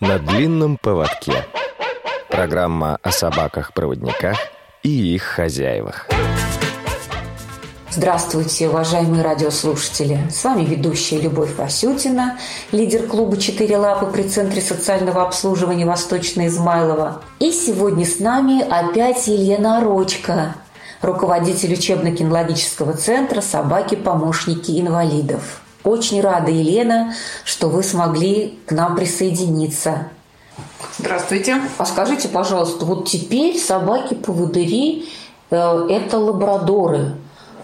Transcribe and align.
На 0.00 0.18
длинном 0.18 0.78
поводке. 0.78 1.44
Программа 2.30 2.98
о 3.02 3.10
собаках-проводниках 3.10 4.38
и 4.82 4.88
их 4.88 5.22
хозяевах. 5.22 6.08
Здравствуйте, 7.90 8.70
уважаемые 8.70 9.22
радиослушатели! 9.22 10.18
С 10.30 10.42
вами 10.42 10.64
ведущая 10.64 11.20
Любовь 11.20 11.54
Васютина, 11.54 12.38
лидер 12.72 13.06
клуба 13.06 13.36
«Четыре 13.36 13.76
лапы» 13.76 14.06
при 14.06 14.22
Центре 14.22 14.62
социального 14.62 15.22
обслуживания 15.22 15.84
Восточная 15.84 16.46
Измайлова. 16.46 17.20
И 17.38 17.52
сегодня 17.52 18.06
с 18.06 18.20
нами 18.20 18.62
опять 18.62 19.26
Елена 19.26 19.82
Рочка, 19.82 20.54
руководитель 21.02 21.74
учебно-кинологического 21.74 22.94
центра 22.94 23.42
«Собаки-помощники 23.42 24.80
инвалидов». 24.80 25.60
Очень 25.84 26.20
рада, 26.20 26.50
Елена, 26.50 27.14
что 27.44 27.68
вы 27.68 27.82
смогли 27.82 28.58
к 28.66 28.72
нам 28.72 28.96
присоединиться. 28.96 30.08
Здравствуйте. 30.98 31.60
А 31.78 31.86
скажите, 31.86 32.28
пожалуйста, 32.28 32.84
вот 32.84 33.08
теперь 33.08 33.58
собаки-поводыри 33.58 35.08
э,– 35.50 35.86
это 35.90 36.18
лабрадоры. 36.18 37.16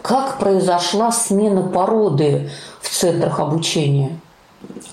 Как 0.02 0.38
произошла 0.38 1.12
смена 1.12 1.62
породы 1.62 2.50
в 2.80 2.88
центрах 2.88 3.40
обучения? 3.40 4.18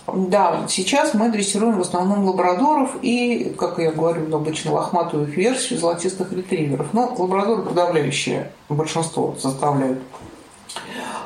Да, 0.07 0.65
сейчас 0.67 1.13
мы 1.13 1.31
дрессируем 1.31 1.77
в 1.77 1.81
основном 1.81 2.25
лабрадоров 2.25 2.91
и, 3.01 3.55
как 3.57 3.79
я 3.79 3.91
говорю, 3.91 4.35
обычно 4.35 4.73
лохматую 4.73 5.25
версию 5.25 5.79
золотистых 5.79 6.31
ретриверов. 6.33 6.87
Но 6.93 7.13
лабрадоры 7.17 7.61
подавляющее 7.61 8.51
большинство 8.69 9.35
составляют. 9.39 9.99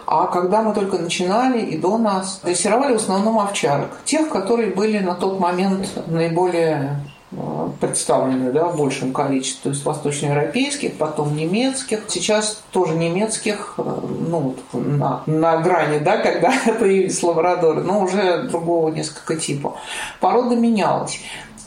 А 0.07 0.27
когда 0.27 0.61
мы 0.61 0.73
только 0.73 0.97
начинали 0.97 1.59
и 1.59 1.77
до 1.77 1.97
нас, 1.97 2.39
дрессировали 2.41 2.93
в 2.93 2.95
основном 2.95 3.39
овчарок. 3.39 3.89
Тех, 4.05 4.30
которые 4.30 4.71
были 4.71 4.99
на 4.99 5.16
тот 5.16 5.38
момент 5.38 5.89
наиболее 6.07 7.02
э, 7.33 7.70
представлены 7.81 8.53
да, 8.53 8.69
в 8.69 8.77
большем 8.77 9.11
количестве, 9.11 9.64
то 9.64 9.69
есть 9.72 9.83
восточноевропейских, 9.83 10.94
потом 10.97 11.36
немецких, 11.36 12.05
сейчас 12.08 12.64
тоже 12.72 12.95
немецких, 12.95 13.73
э, 13.77 13.83
ну, 14.30 14.55
на, 14.72 15.23
на 15.25 15.58
грани, 15.58 15.99
да, 15.99 16.16
когда 16.19 16.53
появились 16.80 17.21
лабрадоры, 17.21 17.83
но 17.83 18.02
уже 18.02 18.44
другого 18.44 18.88
несколько 18.88 19.36
типа. 19.36 19.75
Порода 20.21 20.55
менялась. 20.55 21.19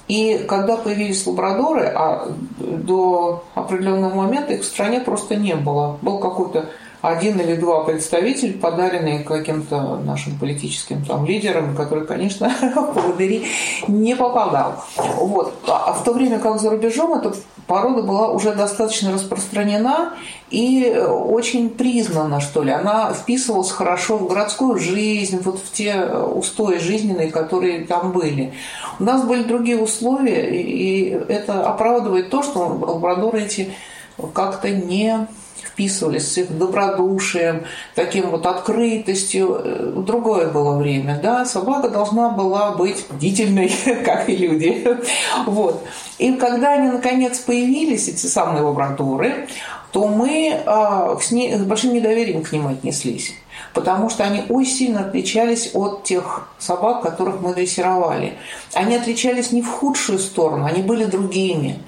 И 0.09 0.47
когда 0.49 0.79
появились 0.79 1.27
лабрадоры, 1.27 1.93
а 1.95 2.27
до 2.59 3.45
определенного 3.55 4.15
момента 4.15 4.55
их 4.55 4.63
в 4.63 4.65
стране 4.65 5.01
просто 5.01 5.37
не 5.37 5.55
было. 5.57 5.99
Был 6.01 6.19
какой-то 6.19 6.71
один 7.03 7.41
или 7.41 7.57
два 7.57 7.85
представителя, 7.85 8.53
подаренные 8.59 9.25
каким-то 9.25 9.97
нашим 9.99 10.39
политическим 10.39 11.05
там, 11.05 11.25
лидерам, 11.25 11.75
который, 11.75 12.07
конечно, 12.07 12.53
поводыри 12.75 13.47
не 13.89 14.15
попадал. 14.15 14.85
Вот. 15.17 15.55
А 15.67 15.93
в 15.93 16.05
то 16.05 16.13
время 16.13 16.39
как 16.39 16.61
за 16.61 16.71
рубежом 16.71 17.15
эта 17.15 17.35
порода 17.67 18.03
была 18.03 18.29
уже 18.29 18.53
достаточно 18.53 19.13
распространена 19.13 20.15
и 20.51 20.93
очень 21.09 21.71
признана, 21.71 22.41
что 22.41 22.63
ли. 22.63 22.73
Она 22.73 23.13
вписывалась 23.13 23.71
хорошо 23.71 24.19
в 24.19 24.29
городскую 24.29 24.79
жизнь, 24.79 25.41
вот 25.43 25.61
в 25.61 25.73
те 25.73 26.03
устои 26.05 26.79
жизненные, 26.79 27.31
которые 27.31 27.85
там 27.87 28.13
были. 28.13 28.53
У 28.99 29.05
нас 29.05 29.25
были 29.25 29.45
другие 29.45 29.79
условия, 29.79 30.51
и 30.51 31.11
это 31.29 31.65
оправдывает 31.65 32.29
то, 32.31 32.43
что 32.43 32.59
лабрадоры 32.59 33.43
эти 33.43 33.73
как-то 34.35 34.69
не 34.69 35.29
вписывались 35.65 36.33
с 36.33 36.39
их 36.39 36.57
добродушием, 36.57 37.65
таким 37.95 38.31
вот 38.31 38.47
открытостью. 38.47 39.61
Э, 39.63 39.93
другое 39.97 40.49
было 40.49 40.77
время, 40.77 41.19
да, 41.23 41.45
собака 41.45 41.89
должна 41.89 42.31
была 42.31 42.73
быть 42.73 43.07
бдительной, 43.11 43.73
как 44.05 44.29
и 44.29 44.37
люди. 44.37 44.87
Вот. 45.47 45.85
И 46.19 46.33
когда 46.35 46.75
они 46.75 46.89
наконец 46.89 47.39
появились, 47.39 48.09
эти 48.09 48.27
самые 48.27 48.63
лабрадоры, 48.63 49.49
то 49.93 50.07
мы 50.07 50.63
а, 50.67 51.19
с, 51.21 51.33
ней, 51.33 51.57
с 51.57 51.63
большим 51.63 51.93
недоверием 51.95 52.43
к 52.43 52.53
ним 52.53 52.69
отнеслись 52.69 53.35
потому 53.75 54.11
что 54.11 54.25
они 54.25 54.45
очень 54.49 54.73
сильно 54.73 55.01
отличались 55.01 55.71
от 55.75 56.05
тех 56.05 56.49
собак, 56.59 57.03
которых 57.03 57.41
мы 57.41 57.55
дрессировали. 57.55 58.35
Они 58.75 58.97
отличались 58.97 59.53
не 59.53 59.63
в 59.63 59.69
худшую 59.69 60.19
сторону, 60.19 60.65
они 60.65 60.83
были 60.83 61.05
другими. 61.05 61.79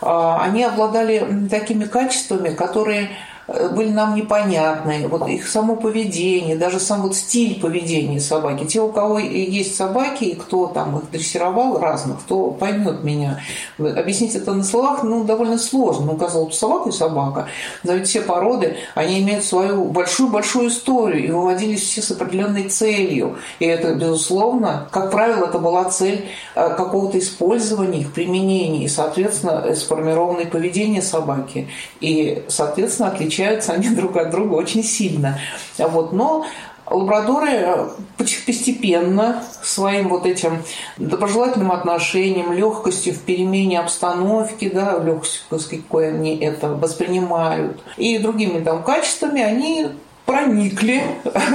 А, 0.00 0.40
они 0.42 0.64
обладали 0.64 1.48
такими 1.50 1.84
качествами, 1.84 2.50
которые 2.54 3.10
были 3.46 3.90
нам 3.90 4.14
непонятны, 4.16 5.06
вот 5.08 5.28
их 5.28 5.46
само 5.46 5.76
поведение, 5.76 6.56
даже 6.56 6.80
сам 6.80 7.02
вот 7.02 7.14
стиль 7.14 7.60
поведения 7.60 8.18
собаки. 8.18 8.64
Те, 8.64 8.80
у 8.80 8.90
кого 8.90 9.18
есть 9.18 9.76
собаки, 9.76 10.24
и 10.24 10.34
кто 10.34 10.66
там 10.66 10.98
их 10.98 11.10
дрессировал 11.10 11.78
разных, 11.78 12.20
кто 12.20 12.50
поймет 12.50 13.04
меня. 13.04 13.40
Объяснить 13.78 14.34
это 14.34 14.52
на 14.52 14.64
словах, 14.64 15.04
ну, 15.04 15.22
довольно 15.24 15.58
сложно. 15.58 16.06
Ну, 16.06 16.16
казалось, 16.16 16.58
собака 16.58 16.88
и 16.88 16.92
собака. 16.92 17.46
Но 17.84 17.94
ведь 17.94 18.08
все 18.08 18.20
породы, 18.20 18.76
они 18.94 19.20
имеют 19.20 19.44
свою 19.44 19.84
большую-большую 19.84 20.68
историю 20.68 21.24
и 21.24 21.30
выводились 21.30 21.82
все 21.82 22.02
с 22.02 22.10
определенной 22.10 22.68
целью. 22.68 23.36
И 23.60 23.64
это, 23.64 23.94
безусловно, 23.94 24.88
как 24.90 25.10
правило, 25.10 25.46
это 25.46 25.58
была 25.58 25.84
цель 25.84 26.26
э, 26.54 26.74
какого-то 26.76 27.18
использования 27.18 28.00
их, 28.00 28.12
применения, 28.12 28.84
и, 28.84 28.88
соответственно, 28.88 29.74
сформированное 29.74 30.46
поведение 30.46 31.02
собаки. 31.02 31.68
И, 32.00 32.44
соответственно, 32.48 33.10
отличие 33.10 33.35
отличаются 33.36 33.72
они 33.72 33.90
друг 33.90 34.16
от 34.16 34.30
друга 34.30 34.54
очень 34.54 34.82
сильно. 34.82 35.38
Вот. 35.78 36.12
Но 36.12 36.46
Лабрадоры 36.88 37.50
э, 37.50 37.88
постепенно 38.16 39.42
своим 39.62 40.08
вот 40.08 40.24
этим 40.24 40.62
доброжелательным 40.98 41.72
отношением, 41.72 42.52
легкостью 42.52 43.12
в 43.12 43.22
перемене 43.22 43.80
обстановки, 43.80 44.68
да, 44.68 44.96
легкостью, 45.00 45.58
с 45.58 45.66
какой 45.66 46.10
они 46.10 46.38
это 46.38 46.68
воспринимают, 46.68 47.82
и 47.96 48.18
другими 48.18 48.62
там 48.62 48.84
качествами, 48.84 49.42
они 49.42 49.88
проникли 50.26 51.02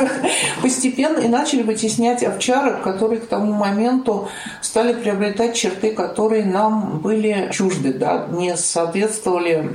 постепенно 0.62 1.20
и 1.20 1.28
начали 1.28 1.62
вытеснять 1.62 2.24
овчарок, 2.24 2.82
которые 2.82 3.20
к 3.20 3.28
тому 3.28 3.52
моменту 3.52 4.30
стали 4.62 4.94
приобретать 4.94 5.56
черты, 5.56 5.92
которые 5.92 6.46
нам 6.46 7.00
были 7.00 7.50
чужды, 7.52 7.94
да, 7.94 8.28
не 8.32 8.56
соответствовали 8.56 9.70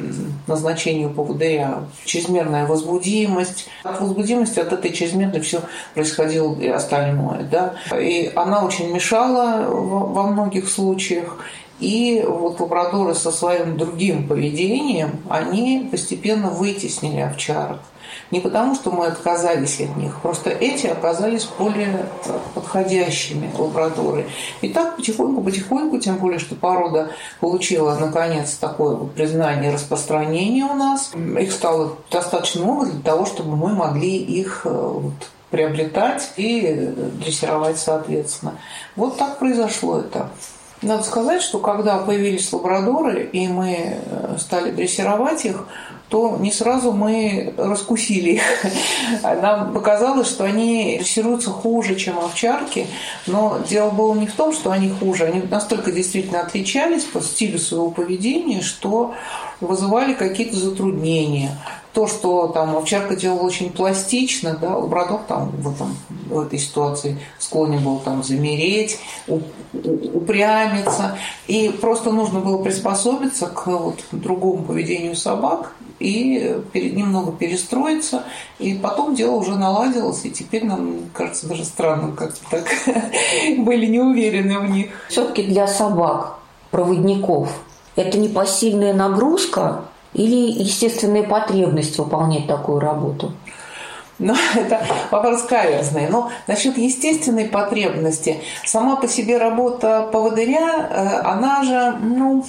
назначению 0.46 1.10
поводыря. 1.10 1.84
Чрезмерная 2.04 2.66
возбудимость. 2.66 3.68
От 3.84 4.00
возбудимости, 4.00 4.58
от 4.58 4.72
этой 4.72 4.92
чрезмерной 4.92 5.40
все 5.40 5.60
происходило 5.94 6.58
и 6.58 6.68
остальное. 6.68 7.42
Да. 7.42 7.74
И 7.98 8.32
она 8.34 8.64
очень 8.64 8.92
мешала 8.92 9.66
во 9.68 10.26
многих 10.26 10.68
случаях. 10.68 11.38
И 11.80 12.24
вот 12.26 12.58
лабрадоры 12.58 13.14
со 13.14 13.30
своим 13.30 13.76
другим 13.76 14.26
поведением, 14.26 15.22
они 15.28 15.88
постепенно 15.90 16.48
вытеснили 16.48 17.20
овчарок. 17.20 17.80
Не 18.30 18.40
потому, 18.40 18.74
что 18.74 18.90
мы 18.90 19.06
отказались 19.06 19.80
от 19.80 19.96
них, 19.96 20.20
просто 20.20 20.50
эти 20.50 20.86
оказались 20.86 21.48
более 21.58 22.06
подходящими 22.54 23.50
лабрадоры. 23.56 24.26
И 24.62 24.68
так 24.68 24.96
потихоньку-потихоньку, 24.96 25.98
тем 25.98 26.16
более, 26.16 26.38
что 26.38 26.54
порода 26.54 27.10
получила, 27.40 27.96
наконец, 27.98 28.54
такое 28.54 28.96
вот 28.96 29.12
признание 29.12 29.70
и 29.70 29.74
распространение 29.74 30.64
у 30.64 30.74
нас. 30.74 31.12
Их 31.14 31.52
стало 31.52 31.96
достаточно 32.10 32.62
много 32.62 32.86
для 32.86 33.02
того, 33.02 33.26
чтобы 33.26 33.56
мы 33.56 33.74
могли 33.74 34.16
их 34.16 34.62
э, 34.64 34.70
вот, 34.70 35.12
приобретать 35.50 36.32
и 36.36 36.92
дрессировать 37.20 37.78
соответственно. 37.78 38.54
Вот 38.96 39.18
так 39.18 39.38
произошло 39.38 40.00
это. 40.00 40.30
Надо 40.86 41.02
сказать, 41.02 41.42
что 41.42 41.58
когда 41.58 41.98
появились 41.98 42.52
лабрадоры, 42.52 43.24
и 43.24 43.48
мы 43.48 43.98
э, 43.98 44.36
стали 44.38 44.70
дрессировать 44.70 45.44
их, 45.44 45.66
то 46.08 46.36
не 46.38 46.52
сразу 46.52 46.92
мы 46.92 47.52
раскусили 47.56 48.34
их. 48.34 48.42
Нам 49.22 49.72
показалось, 49.72 50.28
что 50.28 50.44
они 50.44 50.98
дрессируются 50.98 51.50
хуже, 51.50 51.96
чем 51.96 52.20
овчарки, 52.20 52.86
но 53.26 53.58
дело 53.68 53.90
было 53.90 54.14
не 54.14 54.28
в 54.28 54.32
том, 54.34 54.52
что 54.52 54.70
они 54.70 54.88
хуже, 54.90 55.24
они 55.24 55.42
настолько 55.50 55.90
действительно 55.90 56.42
отличались 56.42 57.02
по 57.02 57.20
стилю 57.20 57.58
своего 57.58 57.90
поведения, 57.90 58.62
что 58.62 59.14
вызывали 59.60 60.14
какие-то 60.14 60.54
затруднения 60.54 61.50
то, 61.96 62.06
что 62.06 62.48
там 62.48 62.76
овчарка 62.76 63.16
делала 63.16 63.40
очень 63.40 63.72
пластично, 63.72 64.54
да, 64.60 64.76
лабрадор 64.76 65.20
там 65.26 65.48
в, 65.48 65.74
этом, 65.74 65.96
в 66.28 66.40
этой 66.40 66.58
ситуации 66.58 67.18
склонен 67.38 67.82
был 67.82 68.00
там 68.00 68.22
замереть, 68.22 68.98
упрямиться. 69.26 71.16
И 71.46 71.70
просто 71.70 72.12
нужно 72.12 72.40
было 72.40 72.62
приспособиться 72.62 73.46
к 73.46 73.66
вот, 73.68 74.04
другому 74.12 74.62
поведению 74.64 75.16
собак 75.16 75.72
и 75.98 76.60
немного 76.74 77.32
перестроиться. 77.32 78.24
И 78.58 78.74
потом 78.74 79.14
дело 79.14 79.36
уже 79.36 79.52
наладилось, 79.56 80.22
и 80.26 80.30
теперь 80.30 80.66
нам 80.66 80.98
кажется 81.14 81.48
даже 81.48 81.64
странным, 81.64 82.14
как-то 82.14 82.40
так 82.50 82.66
были 83.56 83.86
не 83.86 84.00
уверены 84.00 84.58
в 84.58 84.68
них. 84.68 84.88
Все-таки 85.08 85.44
для 85.44 85.66
собак, 85.66 86.40
проводников, 86.70 87.48
это 87.96 88.18
не 88.18 88.28
посильная 88.28 88.92
нагрузка 88.92 89.86
или 90.16 90.62
естественная 90.62 91.22
потребность 91.22 91.98
выполнять 91.98 92.46
такую 92.46 92.80
работу? 92.80 93.32
Но 94.18 94.34
это 94.54 94.80
вопрос 95.10 95.42
каверзный. 95.42 96.08
Но 96.08 96.30
насчет 96.46 96.78
естественной 96.78 97.46
потребности, 97.46 98.40
сама 98.64 98.96
по 98.96 99.08
себе 99.08 99.38
работа 99.38 100.08
поводыря, 100.12 100.88
э, 100.90 101.20
она 101.20 101.62
же, 101.62 101.96
ну, 102.02 102.44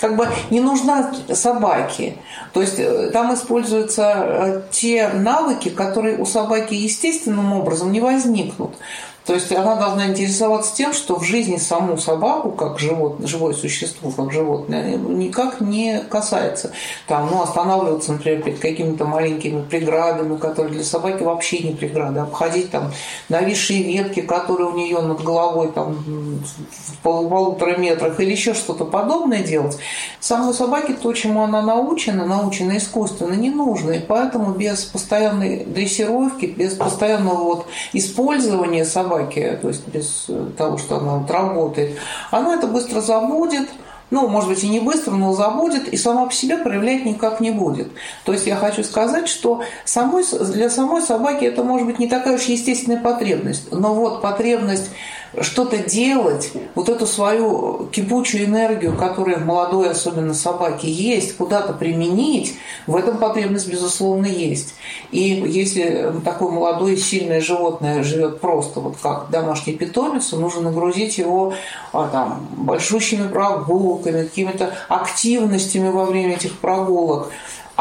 как 0.00 0.16
бы 0.16 0.28
не 0.50 0.60
нужна 0.60 1.12
собаке. 1.32 2.16
То 2.52 2.60
есть 2.60 2.78
э, 2.78 3.10
там 3.12 3.34
используются 3.34 4.12
э, 4.16 4.62
те 4.70 5.08
навыки, 5.08 5.70
которые 5.70 6.18
у 6.18 6.26
собаки 6.26 6.74
естественным 6.74 7.52
образом 7.52 7.92
не 7.92 8.00
возникнут. 8.00 8.74
То 9.24 9.34
есть 9.34 9.52
она 9.52 9.76
должна 9.76 10.08
интересоваться 10.08 10.74
тем, 10.74 10.92
что 10.92 11.18
в 11.18 11.22
жизни 11.22 11.56
саму 11.56 11.96
собаку, 11.96 12.50
как 12.50 12.78
живот, 12.78 13.18
живое 13.20 13.54
существо, 13.54 14.10
как 14.10 14.32
животное, 14.32 14.96
никак 14.96 15.60
не 15.60 16.00
касается. 16.00 16.72
Там, 17.06 17.28
ну, 17.30 17.42
останавливаться, 17.42 18.12
например, 18.12 18.42
перед 18.42 18.58
какими-то 18.58 19.04
маленькими 19.04 19.62
преградами, 19.62 20.36
которые 20.36 20.74
для 20.74 20.84
собаки 20.84 21.22
вообще 21.22 21.60
не 21.60 21.72
преграды. 21.72 22.20
Обходить 22.20 22.70
там 22.70 22.92
нависшие 23.28 23.82
ветки, 23.84 24.22
которые 24.22 24.70
у 24.70 24.76
нее 24.76 25.00
над 25.00 25.22
головой 25.22 25.70
там, 25.72 25.94
в 25.94 27.02
полутора 27.02 27.76
метрах 27.76 28.18
или 28.18 28.32
еще 28.32 28.54
что-то 28.54 28.84
подобное 28.84 29.44
делать. 29.44 29.78
Самой 30.18 30.52
собаке 30.52 30.94
то, 30.94 31.12
чему 31.12 31.42
она 31.42 31.62
научена, 31.62 32.24
научена 32.24 32.76
искусственно, 32.76 33.34
не 33.34 33.50
нужно. 33.50 33.92
И 33.92 34.00
поэтому 34.00 34.52
без 34.52 34.84
постоянной 34.84 35.64
дрессировки, 35.64 36.46
без 36.46 36.74
постоянного 36.74 37.44
вот 37.44 37.66
использования 37.92 38.84
собаки 38.84 39.11
собаки, 39.12 39.58
то 39.60 39.68
есть 39.68 39.86
без 39.88 40.26
того, 40.56 40.78
что 40.78 40.96
она 40.98 41.16
вот 41.16 41.30
работает, 41.30 41.98
она 42.30 42.54
это 42.54 42.66
быстро 42.66 43.00
забудет, 43.00 43.68
ну, 44.10 44.28
может 44.28 44.50
быть, 44.50 44.62
и 44.62 44.68
не 44.68 44.80
быстро, 44.80 45.12
но 45.12 45.32
забудет, 45.32 45.88
и 45.88 45.96
сама 45.96 46.26
по 46.26 46.32
себе 46.32 46.58
проявлять 46.58 47.06
никак 47.06 47.40
не 47.40 47.50
будет. 47.50 47.88
То 48.24 48.32
есть 48.32 48.46
я 48.46 48.56
хочу 48.56 48.84
сказать, 48.84 49.26
что 49.26 49.62
самой, 49.86 50.24
для 50.52 50.68
самой 50.68 51.00
собаки 51.00 51.46
это 51.46 51.64
может 51.64 51.86
быть 51.86 51.98
не 51.98 52.08
такая 52.08 52.34
уж 52.34 52.42
естественная 52.42 53.00
потребность, 53.00 53.72
но 53.72 53.94
вот 53.94 54.20
потребность 54.20 54.90
что-то 55.40 55.78
делать, 55.78 56.52
вот 56.74 56.88
эту 56.88 57.06
свою 57.06 57.88
кипучую 57.90 58.44
энергию, 58.44 58.96
которая 58.96 59.38
в 59.38 59.46
молодой, 59.46 59.90
особенно 59.90 60.34
собаке, 60.34 60.90
есть, 60.90 61.36
куда-то 61.36 61.72
применить, 61.72 62.54
в 62.86 62.96
этом 62.96 63.18
потребность, 63.18 63.68
безусловно, 63.68 64.26
есть. 64.26 64.74
И 65.10 65.20
если 65.20 66.12
такое 66.24 66.50
молодое, 66.50 66.96
сильное 66.96 67.40
животное 67.40 68.02
живет 68.02 68.40
просто 68.40 68.80
вот 68.80 68.96
как 69.00 69.30
домашний 69.30 69.72
питомец, 69.74 70.32
нужно 70.32 70.62
нагрузить 70.62 71.18
его 71.18 71.54
а, 71.92 72.08
там, 72.08 72.46
большущими 72.56 73.28
прогулками, 73.28 74.24
какими-то 74.24 74.74
активностями 74.88 75.88
во 75.88 76.04
время 76.04 76.34
этих 76.34 76.58
прогулок. 76.58 77.30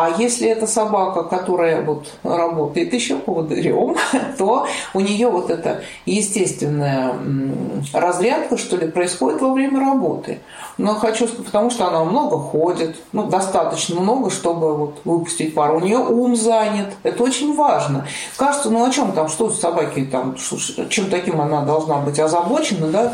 А 0.03 0.09
если 0.17 0.49
это 0.49 0.65
собака, 0.65 1.21
которая 1.21 1.83
вот 1.83 2.11
работает 2.23 2.91
еще 2.91 3.17
поводырем, 3.17 3.95
то 4.39 4.65
у 4.95 4.99
нее 4.99 5.29
вот 5.29 5.51
эта 5.51 5.83
естественная 6.07 7.13
разрядка, 7.93 8.57
что 8.57 8.77
ли, 8.77 8.87
происходит 8.87 9.41
во 9.41 9.53
время 9.53 9.79
работы. 9.79 10.39
Но 10.77 10.95
хочу 10.95 11.27
потому 11.27 11.69
что 11.69 11.87
она 11.87 12.03
много 12.03 12.37
ходит, 12.37 12.97
ну, 13.11 13.27
достаточно 13.27 13.99
много, 13.99 14.29
чтобы 14.29 14.75
вот 14.75 15.01
выпустить 15.05 15.53
пару. 15.53 15.77
У 15.77 15.79
нее 15.81 15.97
ум 15.97 16.35
занят. 16.35 16.93
Это 17.03 17.23
очень 17.23 17.55
важно. 17.55 18.07
Кажется, 18.37 18.69
ну, 18.69 18.85
о 18.85 18.89
чем 18.89 19.11
там, 19.11 19.27
что 19.27 19.49
собаки 19.49 20.05
там, 20.05 20.35
чем 20.89 21.09
таким 21.09 21.41
она 21.41 21.61
должна 21.61 21.97
быть 21.97 22.19
озабочена, 22.19 22.87
да? 22.87 23.13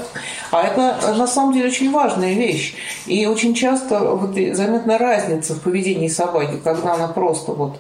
А 0.52 0.64
это 0.64 1.16
на 1.16 1.28
самом 1.28 1.54
деле 1.54 1.68
очень 1.68 1.92
важная 1.92 2.34
вещь. 2.34 2.76
И 3.06 3.26
очень 3.26 3.54
часто 3.54 4.00
вот 4.00 4.36
заметна 4.54 4.98
разница 4.98 5.54
в 5.54 5.62
поведении 5.62 6.08
собаки, 6.08 6.60
когда 6.64 6.94
она 6.94 7.08
просто 7.08 7.52
вот 7.52 7.78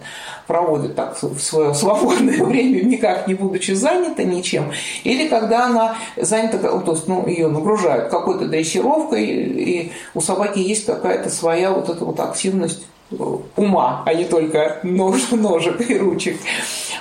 проводит 0.47 0.95
так 0.95 1.21
в 1.21 1.39
свое 1.39 1.73
свободное 1.73 2.43
время, 2.43 2.83
никак 2.83 3.27
не 3.27 3.35
будучи 3.35 3.71
занята 3.71 4.23
ничем, 4.23 4.71
или 5.03 5.27
когда 5.27 5.65
она 5.65 5.97
занята, 6.15 6.57
то 6.57 6.91
есть 6.91 7.07
ну, 7.07 7.27
ее 7.27 7.49
нагружают 7.49 8.09
какой-то 8.09 8.47
дрессировкой, 8.47 9.25
и 9.67 9.91
у 10.13 10.21
собаки 10.21 10.59
есть 10.59 10.85
какая-то 10.85 11.29
своя 11.29 11.71
вот 11.71 11.89
эта 11.89 12.03
вот 12.05 12.19
активность 12.19 12.85
э, 13.11 13.15
ума, 13.55 14.03
а 14.05 14.13
не 14.13 14.25
только 14.25 14.79
нож, 14.83 15.21
ножек 15.31 15.89
и 15.89 15.97
ручек. 15.97 16.37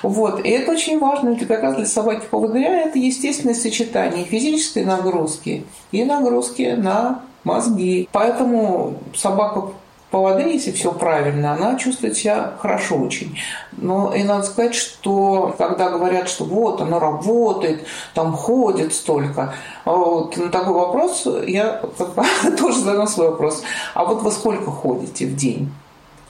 Вот. 0.02 0.44
И 0.44 0.48
это 0.48 0.72
очень 0.72 0.98
важно, 0.98 1.30
это 1.30 1.46
как 1.46 1.62
раз 1.62 1.76
для 1.76 1.86
собаки 1.86 2.26
поводыря 2.30 2.88
это 2.88 2.98
естественное 2.98 3.54
сочетание 3.54 4.24
физической 4.24 4.84
нагрузки 4.84 5.64
и 5.92 6.04
нагрузки 6.04 6.74
на 6.76 7.22
мозги. 7.44 8.08
Поэтому 8.12 8.98
собака 9.14 9.72
по 10.10 10.20
воде, 10.20 10.52
если 10.52 10.70
все 10.70 10.92
правильно, 10.92 11.52
она 11.52 11.76
чувствует 11.76 12.16
себя 12.16 12.52
хорошо 12.60 12.96
очень. 12.96 13.36
Но 13.72 14.14
и 14.14 14.22
надо 14.22 14.44
сказать, 14.44 14.74
что 14.74 15.54
когда 15.58 15.90
говорят, 15.90 16.28
что 16.28 16.44
вот 16.44 16.80
она 16.80 17.00
работает, 17.00 17.84
там 18.14 18.32
ходит 18.32 18.94
столько, 18.94 19.54
вот, 19.84 20.36
на 20.36 20.48
такой 20.48 20.74
вопрос 20.74 21.26
я 21.46 21.82
тоже 22.58 22.80
задам 22.80 23.08
свой 23.08 23.30
вопрос. 23.30 23.64
А 23.94 24.04
вот 24.04 24.22
вы 24.22 24.30
сколько 24.30 24.70
ходите 24.70 25.26
в 25.26 25.34
день? 25.34 25.72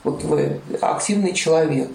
Вот 0.03 0.23
вы 0.23 0.59
активный 0.81 1.33
человек. 1.33 1.91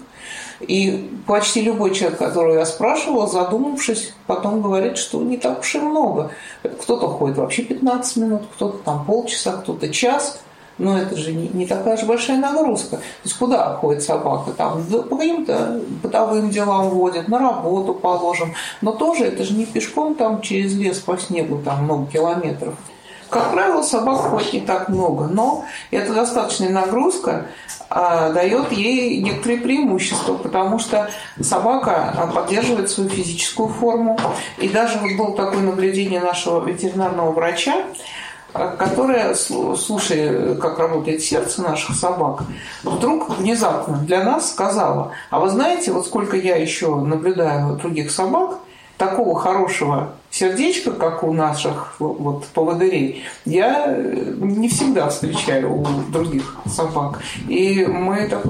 И 0.61 1.11
почти 1.27 1.61
любой 1.61 1.93
человек, 1.93 2.17
которого 2.17 2.53
я 2.53 2.65
спрашивала, 2.65 3.27
задумавшись, 3.27 4.13
потом 4.27 4.61
говорит, 4.61 4.97
что 4.97 5.21
не 5.21 5.35
так 5.35 5.59
уж 5.59 5.75
и 5.75 5.79
много. 5.79 6.31
Кто-то 6.61 7.09
ходит 7.09 7.37
вообще 7.37 7.63
15 7.63 8.17
минут, 8.17 8.43
кто-то 8.55 8.77
там 8.77 9.03
полчаса, 9.03 9.57
кто-то 9.57 9.89
час– 9.89 10.39
но 10.77 10.97
это 10.97 11.15
же 11.15 11.33
не, 11.33 11.47
не 11.49 11.65
такая 11.65 11.97
же 11.97 12.05
большая 12.05 12.37
нагрузка. 12.37 12.97
То 12.97 13.03
есть 13.23 13.37
куда 13.37 13.75
ходит 13.75 14.03
собака? 14.03 14.51
Там 14.51 14.83
по 14.83 15.17
каким-то 15.17 15.81
бытовым 16.01 16.49
делам 16.49 16.89
водят, 16.89 17.27
на 17.27 17.39
работу 17.39 17.93
положим. 17.93 18.53
Но 18.81 18.91
тоже 18.91 19.25
это 19.25 19.43
же 19.43 19.53
не 19.53 19.65
пешком 19.65 20.15
там 20.15 20.41
через 20.41 20.75
лес 20.75 20.99
по 20.99 21.17
снегу 21.17 21.59
там 21.63 21.83
много 21.83 22.11
километров. 22.11 22.75
Как 23.29 23.51
правило, 23.51 23.81
собак 23.81 24.17
ходит 24.17 24.53
не 24.53 24.61
так 24.61 24.89
много, 24.89 25.25
но 25.25 25.65
эта 25.89 26.13
достаточная 26.13 26.69
нагрузка 26.69 27.47
а, 27.89 28.29
дает 28.31 28.71
ей 28.71 29.23
некоторые 29.23 29.59
преимущества, 29.59 30.35
потому 30.35 30.77
что 30.77 31.09
собака 31.41 32.13
а, 32.15 32.27
поддерживает 32.27 32.91
свою 32.91 33.09
физическую 33.09 33.69
форму. 33.69 34.19
И 34.59 34.69
даже 34.69 34.99
вот 34.99 35.13
было 35.17 35.35
такое 35.35 35.61
наблюдение 35.61 36.21
нашего 36.21 36.63
ветеринарного 36.63 37.31
врача, 37.31 37.73
которая, 38.53 39.35
слушая, 39.35 40.55
как 40.55 40.79
работает 40.79 41.21
сердце 41.21 41.61
наших 41.61 41.95
собак, 41.95 42.43
вдруг 42.83 43.37
внезапно 43.37 43.97
для 43.97 44.23
нас 44.23 44.51
сказала, 44.51 45.11
а 45.29 45.39
вы 45.39 45.49
знаете, 45.49 45.91
вот 45.91 46.05
сколько 46.05 46.37
я 46.37 46.55
еще 46.55 46.95
наблюдаю 46.95 47.75
других 47.77 48.11
собак, 48.11 48.59
такого 48.97 49.37
хорошего 49.39 50.13
сердечка, 50.29 50.91
как 50.91 51.23
у 51.23 51.33
наших 51.33 51.95
вот, 51.99 52.45
поводырей, 52.47 53.23
я 53.45 53.87
не 53.87 54.69
всегда 54.69 55.09
встречаю 55.09 55.81
у 55.81 55.85
других 56.09 56.55
собак. 56.65 57.19
И 57.47 57.85
мы 57.85 58.27
так 58.27 58.43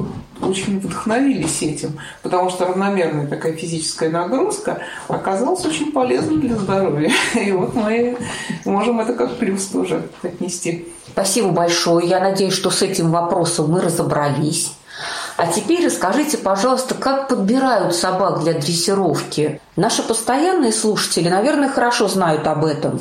очень 0.48 0.80
вдохновились 0.80 1.62
этим, 1.62 2.00
потому 2.22 2.50
что 2.50 2.66
равномерная 2.66 3.28
такая 3.28 3.54
физическая 3.54 4.10
нагрузка 4.10 4.80
оказалась 5.08 5.66
очень 5.66 5.92
полезной 5.92 6.38
для 6.38 6.56
здоровья. 6.56 7.12
И 7.36 7.52
вот 7.52 7.74
мы 7.76 8.18
можем 8.66 9.00
это 9.00 9.14
как 9.14 9.38
плюс 9.38 9.66
тоже 9.66 10.08
отнести. 10.22 10.88
Спасибо 11.08 11.50
большое. 11.50 12.08
Я 12.08 12.20
надеюсь, 12.20 12.54
что 12.54 12.70
с 12.70 12.82
этим 12.82 13.12
вопросом 13.12 13.72
мы 13.72 13.82
разобрались. 13.82 14.74
А 15.36 15.48
теперь 15.48 15.86
расскажите, 15.86 16.38
пожалуйста, 16.38 16.96
как 16.96 17.28
подбирают 17.28 17.96
собак 17.96 18.42
для 18.42 18.54
дрессировки? 18.54 19.60
Наши 19.76 20.04
постоянные 20.04 20.72
слушатели, 20.72 21.28
наверное, 21.30 21.70
хорошо 21.70 22.08
знают 22.08 22.46
об 22.48 22.66
этом. 22.66 23.00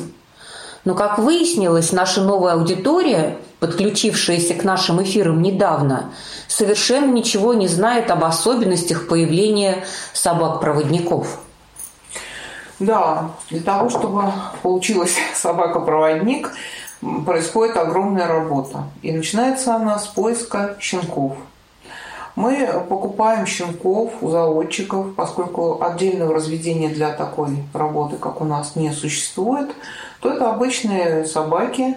Но, 0.85 0.95
как 0.95 1.17
выяснилось, 1.17 1.91
наша 1.93 2.21
новая 2.21 2.53
аудитория, 2.53 3.37
подключившаяся 3.59 4.53
к 4.55 4.63
нашим 4.63 5.01
эфирам 5.01 5.41
недавно, 5.41 6.11
совершенно 6.47 7.11
ничего 7.11 7.53
не 7.53 7.67
знает 7.67 8.11
об 8.11 8.23
особенностях 8.25 9.07
появления 9.07 9.85
собак-проводников. 10.13 11.39
Да, 12.79 13.31
для 13.49 13.61
того, 13.61 13.89
чтобы 13.89 14.33
получилась 14.61 15.15
собака-проводник, 15.35 16.51
происходит 17.25 17.77
огромная 17.77 18.27
работа. 18.27 18.85
И 19.01 19.11
начинается 19.11 19.75
она 19.75 19.97
с 19.99 20.07
поиска 20.07 20.75
щенков. 20.79 21.37
Мы 22.35 22.67
покупаем 22.89 23.45
щенков 23.45 24.11
у 24.21 24.29
заводчиков, 24.29 25.13
поскольку 25.15 25.83
отдельного 25.83 26.33
разведения 26.33 26.89
для 26.89 27.11
такой 27.11 27.49
работы, 27.73 28.17
как 28.17 28.41
у 28.41 28.45
нас, 28.45 28.75
не 28.75 28.91
существует, 28.91 29.69
то 30.19 30.31
это 30.31 30.49
обычные 30.49 31.25
собаки, 31.25 31.95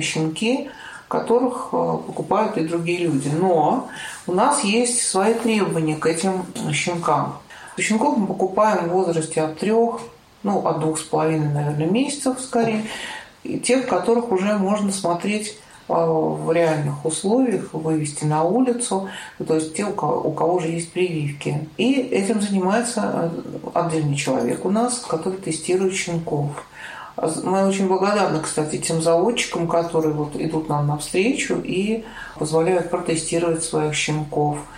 щенки, 0.00 0.70
которых 1.08 1.70
э, 1.72 1.98
покупают 2.06 2.58
и 2.58 2.66
другие 2.66 2.98
люди. 2.98 3.30
Но 3.30 3.88
у 4.26 4.32
нас 4.32 4.62
есть 4.62 5.06
свои 5.06 5.32
требования 5.32 5.96
к 5.96 6.04
этим 6.04 6.44
щенкам. 6.72 7.38
Щенков 7.78 8.18
мы 8.18 8.26
покупаем 8.26 8.88
в 8.88 8.92
возрасте 8.92 9.40
от 9.40 9.58
трех, 9.58 10.00
ну, 10.42 10.66
от 10.66 10.80
двух 10.80 10.98
с 10.98 11.02
половиной, 11.02 11.48
наверное, 11.48 11.86
месяцев 11.86 12.40
скорее, 12.40 12.84
и 13.42 13.58
тех, 13.58 13.86
которых 13.86 14.30
уже 14.30 14.58
можно 14.58 14.92
смотреть 14.92 15.58
в 15.88 16.52
реальных 16.52 17.04
условиях 17.04 17.72
вывести 17.72 18.24
на 18.24 18.44
улицу, 18.44 19.08
то 19.44 19.54
есть 19.54 19.74
те, 19.74 19.84
у 19.84 19.92
кого, 19.92 20.20
у 20.20 20.32
кого 20.32 20.60
же 20.60 20.68
есть 20.68 20.92
прививки. 20.92 21.68
И 21.78 21.94
этим 21.94 22.40
занимается 22.40 23.32
отдельный 23.74 24.16
человек 24.16 24.64
у 24.64 24.70
нас, 24.70 24.98
который 24.98 25.38
тестирует 25.38 25.94
щенков. 25.94 26.50
Мы 27.42 27.66
очень 27.66 27.88
благодарны, 27.88 28.40
кстати, 28.40 28.76
тем 28.76 29.02
заводчикам, 29.02 29.66
которые 29.66 30.12
вот 30.12 30.36
идут 30.36 30.68
нам 30.68 30.86
навстречу 30.86 31.60
и 31.64 32.04
позволяют 32.38 32.90
протестировать 32.90 33.64
своих 33.64 33.94
щенков– 33.94 34.58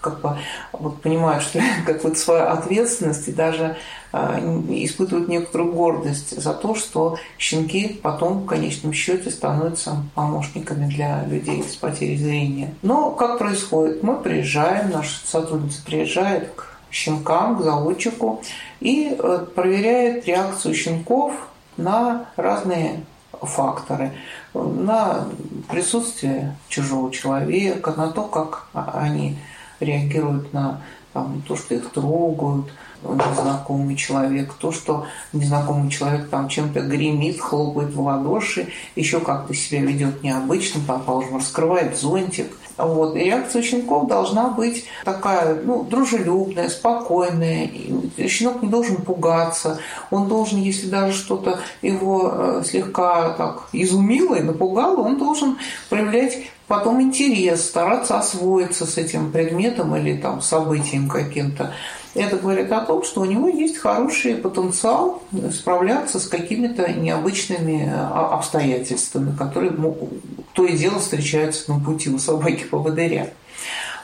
как 0.00 0.20
бы 0.20 0.36
вот 0.72 1.00
понимают, 1.02 1.42
что 1.42 1.60
как 1.86 2.04
вот 2.04 2.18
своя 2.18 2.52
ответственность 2.52 3.28
и 3.28 3.32
даже 3.32 3.64
э, 3.64 3.76
испытывают 4.12 5.28
некоторую 5.28 5.72
гордость 5.72 6.40
за 6.40 6.54
то, 6.54 6.74
что 6.74 7.18
щенки 7.38 7.98
потом 8.02 8.40
в 8.40 8.46
конечном 8.46 8.92
счете 8.92 9.30
становятся 9.30 10.02
помощниками 10.14 10.86
для 10.86 11.24
людей 11.24 11.62
с 11.62 11.76
потерей 11.76 12.16
зрения. 12.16 12.74
Но 12.82 13.10
как 13.10 13.38
происходит? 13.38 14.02
Мы 14.02 14.16
приезжаем, 14.16 14.90
наша 14.90 15.26
сотрудница 15.26 15.84
приезжает 15.84 16.52
к 16.54 16.78
щенкам, 16.90 17.58
к 17.58 17.62
заводчику 17.62 18.40
и 18.80 19.14
э, 19.18 19.46
проверяет 19.54 20.26
реакцию 20.26 20.74
щенков 20.74 21.34
на 21.76 22.26
разные 22.36 23.04
факторы, 23.32 24.12
на 24.54 25.26
присутствие 25.68 26.56
чужого 26.68 27.12
человека, 27.12 27.92
на 27.96 28.10
то, 28.10 28.24
как 28.24 28.68
они 28.72 29.36
реагируют 29.80 30.52
на 30.52 30.80
там, 31.12 31.42
то, 31.46 31.56
что 31.56 31.74
их 31.74 31.90
трогают, 31.90 32.66
незнакомый 33.02 33.96
человек, 33.96 34.54
то, 34.54 34.72
что 34.72 35.06
незнакомый 35.32 35.90
человек 35.90 36.28
там 36.28 36.48
чем-то 36.48 36.80
гремит, 36.80 37.40
хлопает 37.40 37.94
в 37.94 38.00
ладоши, 38.00 38.68
еще 38.96 39.20
как-то 39.20 39.54
себя 39.54 39.82
ведет 39.82 40.22
необычно, 40.22 40.80
предположим, 40.86 41.36
раскрывает 41.36 41.96
зонтик. 41.96 42.48
Вот. 42.76 43.16
И 43.16 43.20
реакция 43.20 43.62
щенков 43.62 44.06
должна 44.06 44.50
быть 44.50 44.84
такая, 45.04 45.60
ну, 45.62 45.82
дружелюбная, 45.82 46.68
спокойная. 46.68 47.68
Щенок 48.28 48.62
не 48.62 48.68
должен 48.68 48.96
пугаться. 48.96 49.80
Он 50.10 50.28
должен, 50.28 50.60
если 50.60 50.88
даже 50.88 51.12
что-то 51.12 51.58
его 51.82 52.32
э, 52.32 52.62
слегка 52.64 53.30
так 53.30 53.68
изумило 53.72 54.36
и 54.36 54.42
напугало, 54.42 55.00
он 55.00 55.18
должен 55.18 55.58
проявлять 55.88 56.38
потом 56.68 57.02
интерес, 57.02 57.64
стараться 57.64 58.18
освоиться 58.18 58.86
с 58.86 58.98
этим 58.98 59.32
предметом 59.32 59.96
или 59.96 60.16
там 60.16 60.40
событием 60.40 61.08
каким-то. 61.08 61.74
Это 62.14 62.36
говорит 62.36 62.70
о 62.72 62.80
том, 62.80 63.02
что 63.02 63.22
у 63.22 63.24
него 63.24 63.48
есть 63.48 63.78
хороший 63.78 64.34
потенциал 64.34 65.22
справляться 65.52 66.20
с 66.20 66.26
какими-то 66.26 66.92
необычными 66.92 67.90
а, 67.92 68.34
обстоятельствами, 68.34 69.36
которые 69.36 69.72
то 70.52 70.64
и 70.64 70.76
дело 70.76 70.98
встречаются 70.98 71.70
на 71.72 71.80
пути 71.80 72.10
у 72.10 72.18
собаки-поводыря. 72.18 73.32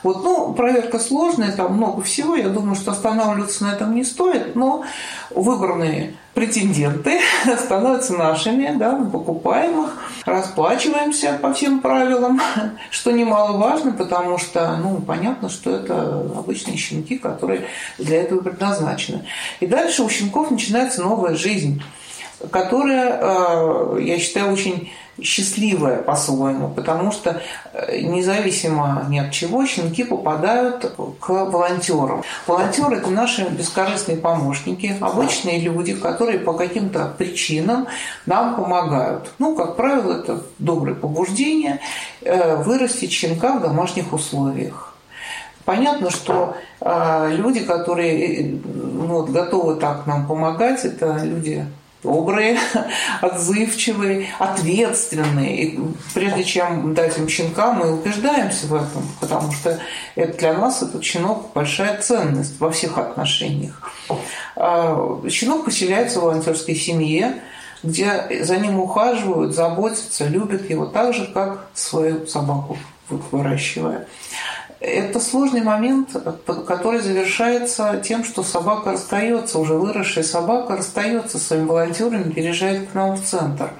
Вот, 0.05 0.23
ну, 0.23 0.53
проверка 0.53 0.99
сложная, 0.99 1.51
там 1.51 1.77
много 1.77 2.03
всего. 2.03 2.35
Я 2.35 2.49
думаю, 2.49 2.75
что 2.75 2.91
останавливаться 2.91 3.63
на 3.63 3.73
этом 3.73 3.95
не 3.95 4.03
стоит, 4.03 4.55
но 4.55 4.83
выбранные 5.31 6.13
претенденты 6.35 7.19
становятся 7.57 8.13
нашими, 8.13 8.71
да, 8.77 8.91
мы 8.91 9.09
покупаем 9.09 9.85
их, 9.85 9.97
расплачиваемся 10.27 11.39
по 11.41 11.51
всем 11.53 11.79
правилам, 11.79 12.39
что 12.91 13.13
немаловажно, 13.13 13.93
потому 13.93 14.37
что, 14.37 14.77
ну, 14.77 15.01
понятно, 15.01 15.49
что 15.49 15.71
это 15.71 16.19
обычные 16.37 16.77
щенки, 16.77 17.17
которые 17.17 17.65
для 17.97 18.21
этого 18.21 18.41
предназначены. 18.41 19.25
И 19.59 19.65
дальше 19.65 20.03
у 20.03 20.09
щенков 20.09 20.51
начинается 20.51 21.01
новая 21.01 21.33
жизнь 21.33 21.81
которая, 22.51 23.19
э, 23.21 23.97
я 24.01 24.19
считаю, 24.19 24.51
очень 24.51 24.91
счастливая 25.21 26.01
по-своему, 26.01 26.69
потому 26.69 27.11
что 27.11 27.41
э, 27.73 28.01
независимо 28.01 29.05
ни 29.07 29.17
от 29.17 29.31
чего 29.31 29.65
щенки 29.65 30.03
попадают 30.03 30.93
к 31.19 31.29
волонтерам. 31.29 32.23
Волонтеры– 32.45 32.97
это 32.97 33.09
наши 33.09 33.47
бескорыстные 33.47 34.17
помощники, 34.17 34.95
обычные 34.99 35.59
люди, 35.59 35.93
которые 35.93 36.39
по 36.39 36.53
каким-то 36.53 37.13
причинам 37.17 37.87
нам 38.25 38.55
помогают. 38.55 39.31
Ну, 39.39 39.55
как 39.55 39.77
правило, 39.77 40.19
это 40.19 40.43
доброе 40.59 40.95
побуждение 40.95 41.79
э, 42.21 42.57
вырастить 42.57 43.11
щенка 43.11 43.53
в 43.53 43.61
домашних 43.61 44.11
условиях. 44.11 44.91
Понятно, 45.63 46.11
что 46.11 46.55
люди, 46.79 47.61
которые 47.61 48.59
ну, 48.63 49.07
вот, 49.07 49.31
готовы 49.31 49.77
так 49.77 50.05
нам 50.05 50.27
помогать, 50.27 50.85
это 50.85 51.17
люди 51.23 51.65
добрые, 52.05 52.57
отзывчивые, 53.21 54.27
ответственные. 54.39 55.63
И 55.63 55.79
прежде 56.13 56.43
чем 56.43 56.93
дать 56.93 57.17
им 57.17 57.27
щенка, 57.27 57.73
мы 57.73 57.91
убеждаемся 57.93 58.67
в 58.67 58.75
этом, 58.75 59.03
потому 59.19 59.51
что 59.51 59.79
это 60.15 60.37
для 60.37 60.53
нас 60.53 60.81
этот 60.81 61.03
щенок 61.03 61.51
большая 61.53 61.99
ценность 62.01 62.59
во 62.59 62.71
всех 62.71 62.97
отношениях. 62.97 63.91
А, 64.55 65.21
щенок 65.29 65.65
поселяется 65.65 66.19
в 66.19 66.23
волонтерской 66.23 66.75
семье, 66.75 67.41
где 67.83 68.43
за 68.43 68.57
ним 68.57 68.79
ухаживают, 68.79 69.55
заботятся, 69.55 70.27
любят 70.27 70.69
его 70.69 70.85
так 70.85 71.13
же, 71.13 71.25
как 71.25 71.67
свою 71.73 72.25
собаку 72.27 72.77
выращивая. 73.09 74.07
Это 74.85 75.19
сложный 75.19 75.63
момент, 75.63 76.15
который 76.67 76.99
завершается 76.99 77.99
тем, 78.05 78.23
что 78.23 78.43
собака 78.43 78.91
расстается, 78.91 79.57
уже 79.57 79.73
выросшая 79.73 80.23
собака 80.23 80.75
расстается 80.77 81.39
с 81.39 81.47
своими 81.47 81.65
волонтерами, 81.65 82.31
переезжает 82.31 82.89
к 82.89 82.93
нам 82.93 83.15
в 83.15 83.23
центр. 83.23 83.71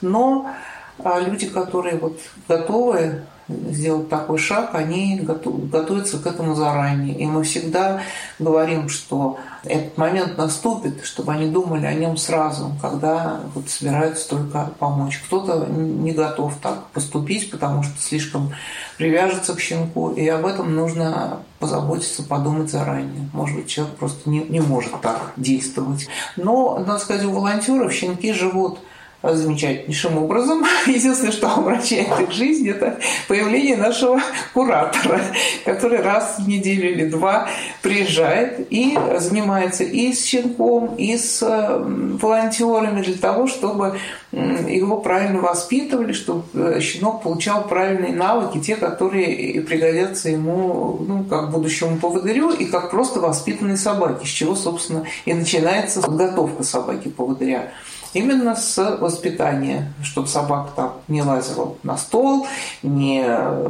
Но 0.00 0.50
а, 0.98 1.20
люди, 1.20 1.48
которые 1.48 1.96
вот 1.98 2.18
готовы 2.48 3.22
сделать 3.48 4.08
такой 4.08 4.38
шаг, 4.38 4.74
они 4.74 5.20
готовятся 5.20 6.18
к 6.18 6.26
этому 6.26 6.54
заранее. 6.54 7.18
И 7.18 7.26
мы 7.26 7.44
всегда 7.44 8.02
говорим, 8.38 8.88
что 8.88 9.38
этот 9.64 9.96
момент 9.96 10.36
наступит, 10.36 11.04
чтобы 11.04 11.32
они 11.32 11.50
думали 11.50 11.86
о 11.86 11.94
нем 11.94 12.16
сразу, 12.16 12.72
когда 12.80 13.40
вот 13.54 13.68
собираются 13.68 14.28
только 14.28 14.70
помочь. 14.78 15.22
Кто-то 15.26 15.66
не 15.66 16.12
готов 16.12 16.54
так 16.62 16.86
поступить, 16.92 17.50
потому 17.50 17.82
что 17.82 18.00
слишком 18.00 18.52
привяжется 18.98 19.54
к 19.54 19.60
щенку, 19.60 20.10
и 20.10 20.26
об 20.28 20.44
этом 20.44 20.74
нужно 20.74 21.38
позаботиться, 21.58 22.22
подумать 22.22 22.70
заранее. 22.70 23.28
Может 23.32 23.56
быть, 23.56 23.68
человек 23.68 23.96
просто 23.96 24.28
не, 24.28 24.40
не 24.40 24.60
может 24.60 25.00
так 25.00 25.32
действовать. 25.36 26.06
Но, 26.36 26.78
надо 26.86 26.98
сказать, 26.98 27.24
у 27.24 27.30
волонтеров 27.30 27.92
щенки 27.92 28.32
живут 28.32 28.78
замечательнейшим 29.22 30.18
образом. 30.18 30.64
Единственное, 30.86 31.32
что 31.32 31.52
омрачает 31.52 32.08
их 32.20 32.30
жизнь, 32.32 32.68
это 32.68 32.98
появление 33.26 33.76
нашего 33.76 34.20
куратора, 34.54 35.20
который 35.64 36.00
раз 36.00 36.36
в 36.38 36.48
неделю 36.48 36.92
или 36.92 37.08
два 37.08 37.48
приезжает 37.82 38.66
и 38.70 38.96
занимается 39.18 39.84
и 39.84 40.12
с 40.12 40.24
щенком, 40.24 40.94
и 40.96 41.16
с 41.16 41.42
волонтерами 41.42 43.02
для 43.02 43.16
того, 43.16 43.46
чтобы 43.46 43.98
его 44.32 44.98
правильно 44.98 45.40
воспитывали, 45.40 46.12
чтобы 46.12 46.44
э, 46.52 46.80
щенок 46.80 47.22
получал 47.22 47.66
правильные 47.66 48.12
навыки, 48.12 48.60
те, 48.60 48.76
которые 48.76 49.62
пригодятся 49.62 50.28
ему 50.28 50.98
ну, 51.06 51.24
как 51.24 51.50
будущему 51.50 51.96
поводырю 51.96 52.50
и 52.50 52.66
как 52.66 52.90
просто 52.90 53.20
воспитанной 53.20 53.78
собаке, 53.78 54.26
с 54.26 54.28
чего, 54.28 54.54
собственно, 54.54 55.04
и 55.24 55.32
начинается 55.32 56.02
подготовка 56.02 56.62
собаки-поводыря 56.62 57.72
именно 58.12 58.56
с 58.56 58.98
воспитания, 58.98 59.92
чтобы 60.02 60.28
собака 60.28 60.70
там 60.74 60.92
не 61.08 61.22
лазила 61.22 61.74
на 61.82 61.96
стол, 61.96 62.46
не 62.82 63.24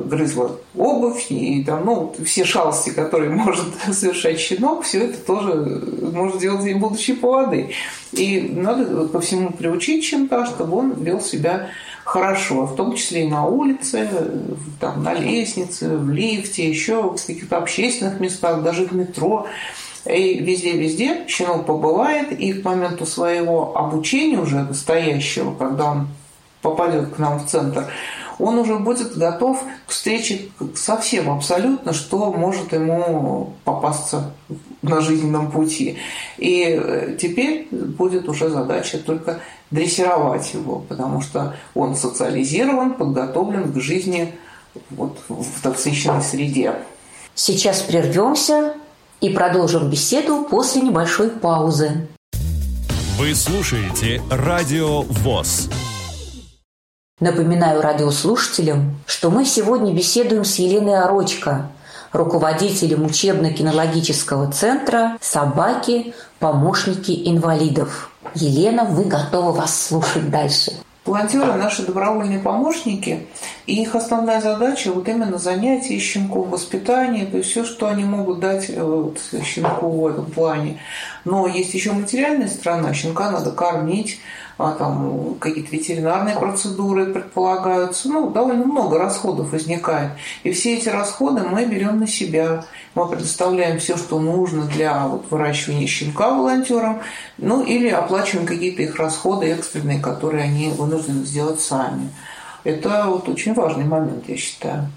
грызла 0.04 0.52
обувь, 0.76 1.26
и 1.30 1.64
там, 1.64 1.84
ну, 1.84 2.14
все 2.24 2.44
шалости, 2.44 2.90
которые 2.90 3.30
может 3.34 3.66
совершать 3.92 4.38
щенок, 4.38 4.82
все 4.84 5.06
это 5.06 5.18
тоже 5.18 5.82
может 6.12 6.38
делать 6.38 6.66
и 6.66 6.74
будущий 6.74 7.14
поводырь. 7.14 7.72
И 8.12 8.40
надо 8.40 9.08
ко 9.08 9.20
всему 9.20 9.50
приучить 9.50 10.04
щенка, 10.04 10.46
чтобы 10.46 10.76
он 10.76 10.92
вел 10.92 11.20
себя 11.20 11.68
хорошо, 12.08 12.64
в 12.64 12.74
том 12.74 12.94
числе 12.94 13.24
и 13.24 13.28
на 13.28 13.44
улице, 13.44 14.08
там, 14.80 15.02
на 15.02 15.12
лестнице, 15.12 15.88
в 15.96 16.10
лифте, 16.10 16.68
еще 16.68 17.02
в 17.02 17.26
каких-то 17.26 17.58
общественных 17.58 18.18
местах, 18.18 18.62
даже 18.62 18.86
в 18.86 18.92
метро. 18.92 19.46
И 20.06 20.38
везде-везде 20.38 21.26
щенок 21.28 21.66
побывает, 21.66 22.32
и 22.32 22.52
к 22.52 22.64
моменту 22.64 23.04
своего 23.06 23.76
обучения 23.76 24.38
уже 24.38 24.62
настоящего, 24.62 25.54
когда 25.54 25.92
он 25.92 26.08
попадет 26.62 27.14
к 27.14 27.18
нам 27.18 27.38
в 27.38 27.46
центр, 27.46 27.86
он 28.38 28.58
уже 28.58 28.78
будет 28.78 29.16
готов 29.16 29.62
к 29.86 29.90
встрече 29.90 30.48
со 30.76 30.96
всем 30.96 31.30
абсолютно, 31.30 31.92
что 31.92 32.32
может 32.32 32.72
ему 32.72 33.54
попасться 33.64 34.32
на 34.82 35.00
жизненном 35.00 35.50
пути. 35.50 35.98
И 36.38 36.64
э, 36.64 37.16
теперь 37.20 37.66
будет 37.70 38.28
уже 38.28 38.48
задача 38.48 38.98
только 38.98 39.40
дрессировать 39.70 40.54
его, 40.54 40.78
потому 40.88 41.20
что 41.20 41.56
он 41.74 41.96
социализирован, 41.96 42.94
подготовлен 42.94 43.72
к 43.72 43.80
жизни 43.80 44.34
вот 44.90 45.18
в 45.28 45.64
насыщенной 45.64 46.22
среде. 46.22 46.74
Сейчас 47.34 47.82
прервемся 47.82 48.74
и 49.20 49.30
продолжим 49.30 49.90
беседу 49.90 50.46
после 50.48 50.82
небольшой 50.82 51.30
паузы. 51.30 52.08
Вы 53.18 53.34
слушаете 53.34 54.22
Радио 54.30 55.02
ВОЗ. 55.02 55.68
Напоминаю 57.20 57.82
радиослушателям, 57.82 59.00
что 59.06 59.30
мы 59.30 59.44
сегодня 59.44 59.92
беседуем 59.92 60.44
с 60.44 60.56
Еленой 60.56 61.00
Орочко, 61.00 61.72
руководителем 62.12 63.04
учебно-кинологического 63.04 64.52
центра 64.52 65.18
«Собаки. 65.20 66.14
Помощники 66.38 67.28
инвалидов». 67.28 68.12
Елена, 68.34 68.84
мы 68.84 69.04
готовы 69.04 69.52
вас 69.52 69.88
слушать 69.88 70.30
дальше. 70.30 70.72
Волонтеры– 71.08 71.52
наши 71.54 71.86
добровольные 71.86 72.38
помощники, 72.38 73.26
и 73.66 73.80
их 73.80 73.94
основная 73.94 74.42
задача– 74.42 74.92
вот 74.94 75.08
именно 75.08 75.38
занятие 75.38 75.98
щенков, 75.98 76.48
воспитание, 76.48 77.24
то 77.24 77.38
есть 77.38 77.50
все, 77.50 77.64
что 77.64 77.86
они 77.86 78.04
могут 78.04 78.40
дать 78.40 78.68
э, 78.68 78.82
вот, 78.82 79.18
щенку 79.42 79.88
в 79.88 80.06
этом 80.06 80.26
плане. 80.26 80.80
Но 81.24 81.46
есть 81.46 81.72
еще 81.72 81.92
материальная 81.92 82.48
сторона, 82.48 82.92
щенка 82.92 83.30
надо 83.30 83.52
кормить, 83.52 84.20
а 84.58 84.72
там 84.72 85.36
какие-то 85.38 85.70
ветеринарные 85.70 86.36
процедуры 86.36 87.06
предполагаются. 87.06 88.08
Ну, 88.08 88.30
довольно 88.30 88.66
много 88.66 88.98
расходов 88.98 89.52
возникает. 89.52 90.10
И 90.42 90.50
все 90.50 90.76
эти 90.76 90.88
расходы 90.88 91.42
мы 91.42 91.64
берем 91.64 92.00
на 92.00 92.08
себя. 92.08 92.64
Мы 92.96 93.08
предоставляем 93.08 93.78
все, 93.78 93.96
что 93.96 94.18
нужно 94.18 94.64
для 94.64 95.06
вот, 95.06 95.30
выращивания 95.30 95.86
щенка 95.86 96.30
волонтерам, 96.30 97.00
ну 97.38 97.62
или 97.62 97.88
оплачиваем 97.88 98.46
какие-то 98.46 98.82
их 98.82 98.96
расходы 98.96 99.46
экстренные, 99.46 100.00
которые 100.00 100.44
они 100.44 100.70
вынуждены 100.70 101.24
сделать 101.24 101.60
сами. 101.60 102.10
Это 102.64 103.04
вот 103.06 103.28
очень 103.28 103.54
важный 103.54 103.84
момент, 103.84 104.28
я 104.28 104.36
считаю. 104.36 104.88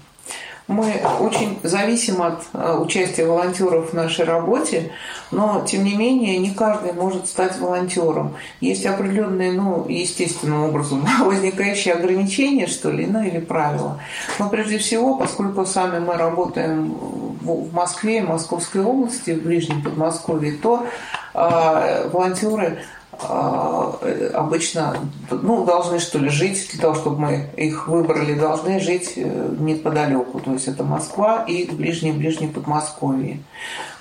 Мы 0.68 1.02
очень 1.20 1.58
зависим 1.62 2.22
от 2.22 2.44
э, 2.52 2.76
участия 2.76 3.26
волонтеров 3.26 3.90
в 3.90 3.94
нашей 3.94 4.24
работе, 4.24 4.92
но, 5.32 5.64
тем 5.66 5.84
не 5.84 5.94
менее, 5.94 6.38
не 6.38 6.52
каждый 6.52 6.92
может 6.92 7.26
стать 7.26 7.58
волонтером. 7.58 8.36
Есть 8.60 8.86
определенные, 8.86 9.52
ну, 9.52 9.86
естественным 9.88 10.62
образом 10.62 11.06
возникающие 11.24 11.94
ограничения, 11.94 12.68
что 12.68 12.90
ли, 12.90 13.06
ну, 13.06 13.22
или 13.22 13.40
правила. 13.40 14.00
Но, 14.38 14.48
прежде 14.48 14.78
всего, 14.78 15.16
поскольку 15.16 15.66
сами 15.66 15.98
мы 15.98 16.16
работаем 16.16 16.94
в 17.40 17.74
Москве, 17.74 18.22
Московской 18.22 18.84
области, 18.84 19.32
в 19.32 19.42
Ближнем 19.42 19.82
Подмосковье, 19.82 20.52
то 20.52 20.86
э, 21.34 22.08
волонтеры 22.08 22.78
обычно 23.12 24.96
ну, 25.30 25.64
должны 25.64 25.98
что 25.98 26.18
ли 26.18 26.28
жить, 26.28 26.68
для 26.72 26.80
того, 26.80 26.94
чтобы 26.94 27.18
мы 27.18 27.50
их 27.56 27.86
выбрали, 27.86 28.34
должны 28.34 28.80
жить 28.80 29.12
э, 29.16 29.54
неподалеку. 29.58 30.40
То 30.40 30.52
есть 30.52 30.66
это 30.66 30.82
Москва 30.82 31.44
и 31.44 31.70
ближнее-ближнее 31.70 32.50
Подмосковье. 32.50 33.40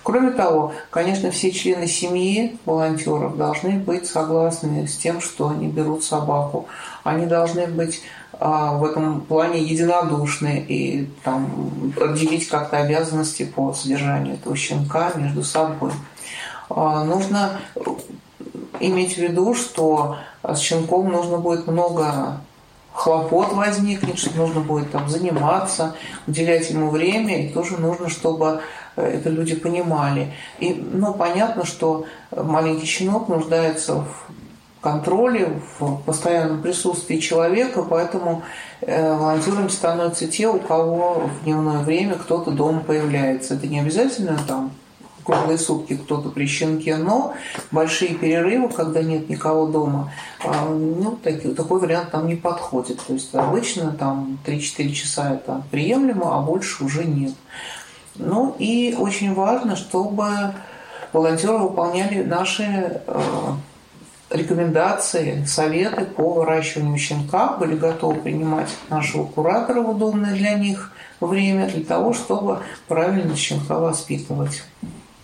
Кроме 0.04 0.32
того, 0.32 0.74
конечно, 0.90 1.30
все 1.30 1.52
члены 1.52 1.88
семьи 1.88 2.58
волонтеров 2.66 3.38
должны 3.38 3.74
быть 3.74 4.08
согласны 4.08 4.88
с 4.88 4.98
тем, 4.98 5.22
что 5.22 5.50
они 5.50 5.68
берут 5.68 6.04
собаку. 6.04 6.68
Они 7.04 7.28
должны 7.28 7.68
быть 7.68 8.02
а, 8.40 8.74
в 8.74 8.86
этом 8.86 9.22
плане 9.22 9.62
единодушны 9.62 10.66
и 10.68 11.08
там, 11.24 11.94
отделить 12.02 12.48
как-то 12.48 12.78
обязанности 12.78 13.44
по 13.44 13.74
содержанию 13.74 14.36
этого 14.36 14.56
щенка 14.56 15.12
между 15.16 15.44
собой. 15.44 15.92
А, 16.70 17.04
нужно 17.04 17.60
иметь 18.88 19.16
в 19.16 19.18
виду, 19.18 19.54
что 19.54 20.18
с 20.44 20.60
щенком 20.60 21.12
нужно 21.12 21.38
будет 21.38 21.68
много 21.68 22.42
хлопот 22.94 23.54
возникнет, 23.54 24.18
что 24.18 24.36
нужно 24.38 24.62
будет 24.62 24.92
там 24.92 25.10
заниматься, 25.10 25.96
уделять 26.28 26.70
ему 26.70 26.90
время, 26.90 27.46
и 27.46 27.50
тоже 27.50 27.78
нужно, 27.78 28.10
чтобы 28.10 28.62
э, 28.96 29.02
это 29.04 29.30
люди 29.30 29.56
понимали. 29.56 30.34
И, 30.60 30.74
ну, 30.74 31.14
понятно, 31.14 31.66
что 31.66 32.06
маленький 32.32 32.86
щенок 32.86 33.30
нуждается 33.30 33.96
в 33.96 34.32
контроле, 34.82 35.62
в 35.80 36.02
постоянном 36.02 36.62
присутствии 36.62 37.18
человека, 37.18 37.84
поэтому 37.84 38.44
э, 38.82 39.16
волонтерами 39.16 39.70
становятся 39.70 40.28
те, 40.28 40.48
у 40.48 40.60
кого 40.60 41.30
в 41.30 41.44
дневное 41.44 41.80
время 41.84 42.16
кто-то 42.16 42.52
дома 42.52 42.82
появляется. 42.82 43.54
Это 43.54 43.68
не 43.68 43.80
обязательно 43.80 44.38
там 44.48 44.72
круглые 45.24 45.58
сутки 45.58 45.98
кто-то 45.98 46.30
при 46.30 46.46
щенке, 46.46 46.98
но 46.98 47.34
большие 47.72 48.16
перерывы, 48.16 48.70
когда 48.70 49.02
нет 49.02 49.30
никого 49.30 49.68
дома, 49.68 50.12
а, 50.46 50.70
ну, 50.70 51.18
такой, 51.24 51.54
такой 51.54 51.80
вариант 51.80 52.14
нам 52.14 52.28
не 52.28 52.36
подходит. 52.36 53.00
То 53.06 53.14
есть 53.14 53.34
обычно 53.36 53.92
там 53.92 54.40
3-4 54.46 54.92
часа 54.92 55.34
это 55.34 55.64
приемлемо, 55.72 56.38
а 56.38 56.42
больше 56.42 56.84
уже 56.84 57.06
нет. 57.06 57.34
Ну 58.16 58.56
и 58.60 58.96
очень 58.98 59.34
важно, 59.34 59.76
чтобы 59.76 60.54
волонтеры 61.14 61.58
выполняли 61.58 62.24
наши 62.24 62.64
э, 62.64 63.22
рекомендации, 64.30 65.44
советы 65.46 66.06
по 66.06 66.34
выращиванию 66.34 66.98
щенка, 66.98 67.58
были 67.58 67.76
готовы 67.76 68.16
принимать 68.16 68.70
нашего 68.90 69.26
куратора 69.26 69.82
в 69.82 69.90
удобное 69.90 70.34
для 70.34 70.56
них 70.56 70.92
время 71.20 71.68
для 71.68 71.84
того, 71.84 72.14
чтобы 72.14 72.60
правильно 72.88 73.36
щенка 73.36 73.80
воспитывать. 73.80 74.64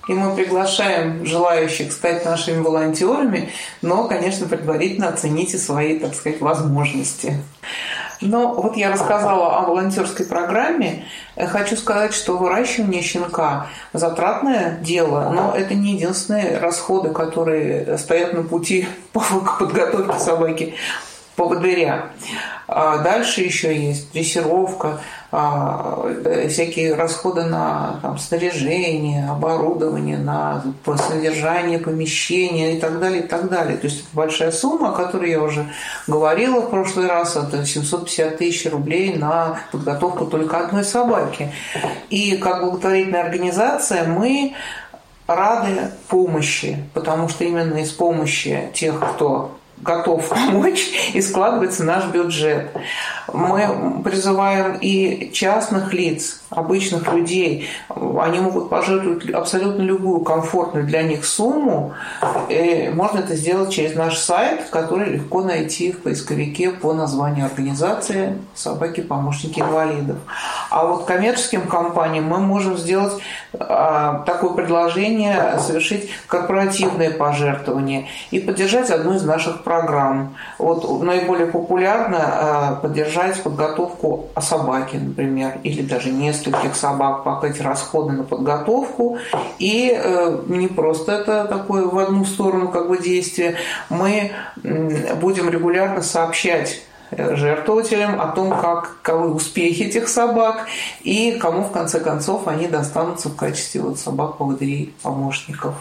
И 0.08 0.14
мы 0.14 0.36
приглашаем 0.36 1.26
желающих 1.26 1.92
стать 1.92 2.24
нашими 2.26 2.62
волонтерами, 2.62 3.50
но, 3.82 4.08
конечно, 4.08 4.48
предварительно 4.48 5.10
оцените 5.10 5.58
свои, 5.58 6.00
так 6.00 6.16
сказать, 6.16 6.40
возможности. 6.42 7.44
Но 8.22 8.54
вот 8.54 8.76
я 8.78 8.92
рассказала 8.92 9.58
о 9.58 9.62
волонтерской 9.68 10.26
программе. 10.26 11.06
Хочу 11.36 11.76
сказать, 11.76 12.14
что 12.14 12.38
выращивание 12.38 13.02
щенка– 13.02 13.68
затратное 13.94 14.80
дело, 14.82 15.30
но 15.34 15.54
это 15.56 15.76
не 15.76 15.94
единственные 15.94 16.58
расходы, 16.58 17.10
которые 17.10 17.98
стоят 17.98 18.34
на 18.34 18.44
пути 18.44 18.88
к 19.14 19.60
подготовке 19.60 20.20
собаки 20.20 20.74
поводыря. 21.36 22.10
А 22.68 22.98
дальше 22.98 23.42
еще 23.42 23.76
есть 23.76 24.12
дрессировка, 24.12 25.00
всякие 25.30 26.96
расходы 26.96 27.44
на 27.44 28.00
там, 28.02 28.18
снаряжение, 28.18 29.30
оборудование, 29.30 30.18
на 30.18 30.64
содержание 30.86 31.80
помещения 31.80 32.78
и 32.78 32.80
так 32.80 33.00
далее, 33.00 33.24
и 33.24 33.28
так 33.28 33.50
далее. 33.50 33.78
То 33.78 33.88
есть 33.88 34.00
это 34.00 34.08
большая 34.14 34.52
сумма, 34.52 34.90
о 34.90 34.94
которой 34.94 35.30
я 35.30 35.42
уже 35.42 35.68
говорила 36.08 36.62
в 36.62 36.70
прошлый 36.70 37.08
раз, 37.08 37.36
это 37.36 37.66
750 37.66 38.38
тысяч 38.38 38.72
рублей 38.72 39.16
на 39.16 39.60
подготовку 39.72 40.26
только 40.26 40.60
одной 40.60 40.86
собаки. 40.86 41.52
И 42.10 42.38
как 42.38 42.64
благотворительная 42.64 43.24
организация 43.24 44.06
мы 44.08 44.54
рады 45.28 45.92
помощи, 46.08 46.86
потому 46.94 47.28
что 47.28 47.44
именно 47.44 47.78
из 47.80 47.92
помощи 47.92 48.70
тех, 48.74 48.98
кто 48.98 49.57
готов 49.82 50.28
помочь, 50.30 50.90
и 51.14 51.22
складывается 51.22 51.84
наш 51.84 52.06
бюджет. 52.08 52.72
Мы 53.34 54.02
призываем 54.04 54.78
и 54.80 55.32
частных 55.34 55.94
лиц, 55.94 56.42
обычных 56.50 57.12
людей. 57.14 57.70
Они 57.90 58.40
могут 58.40 58.70
пожертвовать 58.70 59.30
абсолютно 59.32 59.82
любую 59.82 60.22
комфортную 60.22 60.86
для 60.86 61.04
них 61.04 61.26
сумму. 61.26 61.94
И 62.50 62.90
можно 62.94 63.20
это 63.20 63.36
сделать 63.36 63.72
через 63.72 63.96
наш 63.96 64.18
сайт, 64.18 64.70
который 64.70 65.10
легко 65.10 65.42
найти 65.42 65.92
в 65.92 66.04
поисковике 66.04 66.72
по 66.72 66.94
названию 66.94 67.46
организации 67.46 68.38
«Собаки-помощники 68.56 69.60
инвалидов». 69.60 70.18
А 70.70 70.86
вот 70.86 71.06
коммерческим 71.06 71.68
компаниям 71.68 72.26
мы 72.26 72.40
можем 72.40 72.78
сделать 72.78 73.14
а, 73.54 74.24
такое 74.26 74.52
предложение, 74.52 75.60
совершить 75.60 76.10
корпоративное 76.28 77.12
пожертвование 77.12 78.08
и 78.32 78.40
поддержать 78.40 78.90
одну 78.90 79.16
из 79.16 79.24
наших 79.24 79.64
программ. 79.68 80.36
Вот 80.58 81.04
наиболее 81.04 81.48
популярно 81.48 82.20
а, 82.22 82.76
поддержать 82.76 83.44
подготовку 83.44 84.30
о 84.34 84.42
собаке, 84.42 84.98
например, 84.98 85.60
или 85.64 85.82
даже 85.82 86.10
нескольких 86.10 86.74
собак, 86.74 87.26
покрыть 87.26 87.60
расходы 87.60 88.14
на 88.14 88.24
подготовку. 88.24 89.18
И 89.60 89.92
э, 89.94 90.38
не 90.48 90.68
просто 90.68 91.12
это 91.12 91.46
такое 91.46 91.86
в 91.86 91.98
одну 92.00 92.24
сторону 92.24 92.70
как 92.70 92.88
бы 92.88 92.98
действие. 92.98 93.56
Мы 93.90 94.32
будем 95.22 95.50
регулярно 95.50 96.02
сообщать 96.02 96.82
жертвователям 97.12 98.22
о 98.22 98.28
том, 98.28 98.50
как, 98.50 99.02
каковы 99.02 99.34
успехи 99.34 99.84
этих 99.84 100.08
собак 100.08 100.68
и 101.02 101.38
кому 101.42 101.64
в 101.64 101.72
конце 101.72 102.00
концов 102.00 102.48
они 102.48 102.68
достанутся 102.68 103.30
в 103.30 103.36
качестве 103.36 103.82
вот 103.82 104.00
собак-поводырей, 104.00 104.94
помощников. 105.02 105.76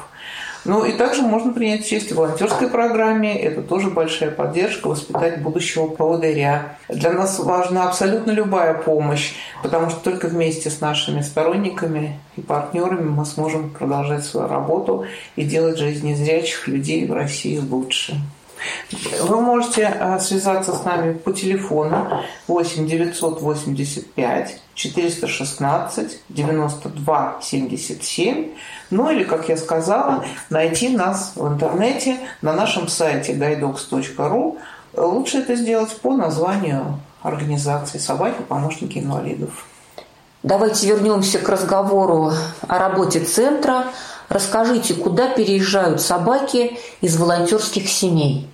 Ну 0.67 0.85
и 0.85 0.93
также 0.93 1.23
можно 1.23 1.53
принять 1.53 1.87
участие 1.87 2.15
в 2.15 2.19
волонтерской 2.19 2.69
программе. 2.69 3.39
Это 3.41 3.63
тоже 3.63 3.89
большая 3.89 4.33
поддержка 4.33 4.89
воспитать 4.89 5.41
будущего 5.41 5.87
поводыря. 5.87 6.77
Для 6.89 7.13
нас 7.13 7.39
важна 7.39 7.87
абсолютно 7.89 8.33
любая 8.33 8.75
помощь, 8.75 9.35
потому 9.63 9.91
что 9.91 10.01
только 10.01 10.27
вместе 10.27 10.69
с 10.69 10.81
нашими 10.81 11.21
сторонниками 11.21 12.19
и 12.37 12.41
партнерами 12.41 13.09
мы 13.09 13.25
сможем 13.25 13.71
продолжать 13.71 14.25
свою 14.25 14.49
работу 14.49 15.07
и 15.37 15.45
делать 15.45 15.79
жизнь 15.79 16.09
незрячих 16.09 16.67
людей 16.67 17.07
в 17.07 17.13
России 17.13 17.59
лучше. 17.59 18.21
Вы 19.21 19.41
можете 19.41 19.83
э, 19.83 20.19
связаться 20.21 20.73
с 20.73 20.85
нами 20.85 21.13
по 21.13 21.33
телефону 21.33 22.23
8 22.49 22.87
985 22.87 24.61
416 24.75 26.21
92 26.29 27.39
77. 27.43 28.51
Ну 28.91 29.11
или, 29.11 29.25
как 29.25 29.49
я 29.49 29.57
сказала, 29.57 30.25
найти 30.51 30.91
нас 30.91 31.33
в 31.35 31.47
интернете 31.47 32.19
на 32.43 32.53
нашем 32.53 32.89
сайте 32.89 33.35
guidox.ru. 33.35 34.59
Лучше 34.97 35.39
это 35.39 35.57
сделать 35.57 35.97
по 36.01 36.15
названию 36.15 37.01
организаций 37.23 38.01
«Собаки. 38.01 38.41
Помощники 38.49 38.99
инвалидов». 38.99 39.67
Давайте 40.43 40.87
вернемся 40.87 41.41
к 41.41 41.49
разговору 41.49 42.33
о 42.69 42.79
работе 42.79 43.21
центра. 43.21 43.87
Расскажите, 44.29 44.95
куда 44.95 45.29
переезжают 45.29 46.01
собаки 46.01 46.79
из 47.01 47.17
волонтерских 47.17 47.89
семей? 47.89 48.49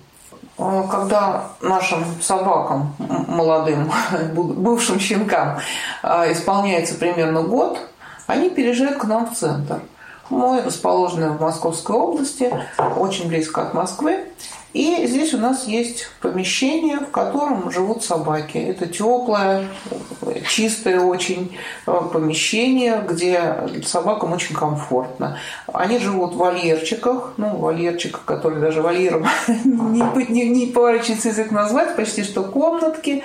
Э, 0.57 0.83
когда 0.89 1.49
нашим 1.61 2.05
собакам, 2.21 2.95
молодым, 2.99 3.91
бывшим 4.33 4.99
щенкам, 4.99 5.59
э, 6.03 6.31
исполняется 6.31 6.95
примерно 6.95 7.41
год, 7.41 7.79
они 8.27 8.49
переезжают 8.49 8.97
к 8.97 9.05
нам 9.05 9.27
в 9.27 9.37
центр. 9.37 9.79
Мы 10.29 10.61
расположены 10.61 11.31
в 11.31 11.41
Московской 11.41 11.95
области, 11.95 12.53
очень 12.97 13.27
близко 13.27 13.61
от 13.61 13.73
Москвы. 13.73 14.25
И 14.73 15.05
здесь 15.05 15.33
у 15.35 15.37
нас 15.37 15.67
есть 15.67 16.07
помещение, 16.19 16.97
в 16.97 17.11
котором 17.11 17.71
живут 17.71 18.03
собаки. 18.03 18.57
Это 18.57 18.87
теплое, 18.87 19.67
чистое 20.49 20.99
очень 20.99 21.55
э, 21.85 22.01
помещение, 22.11 23.03
где 23.07 23.69
собакам 23.85 24.33
очень 24.33 24.55
комфортно. 24.55 25.37
Они 25.71 25.99
живут 25.99 26.33
в 26.33 26.37
вольерчиках, 26.37 27.33
ну, 27.37 27.55
вольерчиках, 27.55 28.25
которые 28.25 28.61
даже 28.61 28.81
вольером 28.81 29.27
не, 29.47 30.03
не, 30.29 30.49
не 30.49 30.65
поворачивается 30.67 31.29
язык 31.29 31.51
назвать, 31.51 31.95
почти 31.95 32.23
что 32.23 32.43
комнатки. 32.43 33.23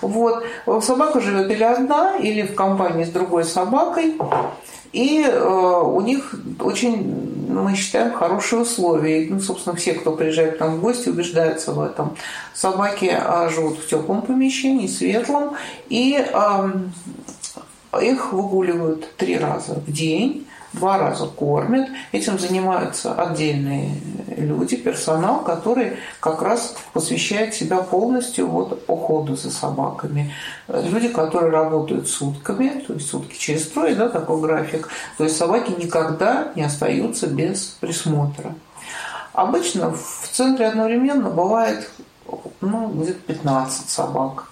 Вот. 0.00 0.44
Собака 0.82 1.20
живет 1.20 1.48
или 1.50 1.62
одна, 1.62 2.16
или 2.16 2.42
в 2.42 2.56
компании 2.56 3.04
с 3.04 3.10
другой 3.10 3.44
собакой. 3.44 4.16
И 4.92 5.22
э, 5.22 5.82
у 5.84 6.00
них 6.00 6.34
очень, 6.60 7.46
мы 7.48 7.74
считаем, 7.76 8.12
хорошие 8.14 8.62
условия. 8.62 9.26
Ну, 9.28 9.40
собственно, 9.40 9.76
все, 9.76 9.94
кто 9.94 10.12
приезжает 10.12 10.56
к 10.56 10.60
нам 10.60 10.76
в 10.76 10.80
гости, 10.80 11.08
убеждаются 11.08 11.72
в 11.72 11.80
этом. 11.80 12.16
Собаки 12.54 13.10
э, 13.12 13.50
живут 13.50 13.78
в 13.78 13.88
теплом 13.88 14.22
помещении, 14.22 14.86
светлом, 14.86 15.56
и 15.88 16.18
э, 16.18 16.72
их 18.02 18.32
выгуливают 18.32 19.16
три 19.16 19.38
раза 19.38 19.74
в 19.74 19.92
день 19.92 20.46
два 20.78 20.98
раза 20.98 21.26
кормят. 21.26 21.88
Этим 22.12 22.38
занимаются 22.38 23.14
отдельные 23.14 23.90
люди, 24.36 24.76
персонал, 24.76 25.42
который 25.42 25.96
как 26.20 26.42
раз 26.42 26.76
посвящает 26.92 27.54
себя 27.54 27.78
полностью 27.78 28.46
вот 28.46 28.84
уходу 28.86 29.36
за 29.36 29.50
собаками. 29.50 30.32
Люди, 30.68 31.08
которые 31.08 31.50
работают 31.50 32.08
сутками, 32.08 32.84
то 32.86 32.94
есть 32.94 33.08
сутки 33.08 33.36
через 33.38 33.68
трое, 33.68 33.94
да, 33.94 34.08
такой 34.08 34.40
график. 34.40 34.88
То 35.16 35.24
есть 35.24 35.36
собаки 35.36 35.72
никогда 35.78 36.52
не 36.54 36.62
остаются 36.62 37.26
без 37.26 37.76
присмотра. 37.80 38.54
Обычно 39.32 39.92
в 39.92 40.28
центре 40.32 40.66
одновременно 40.66 41.30
бывает 41.30 41.90
ну, 42.60 42.88
где-то 42.88 43.20
15 43.20 43.88
собак. 43.88 44.48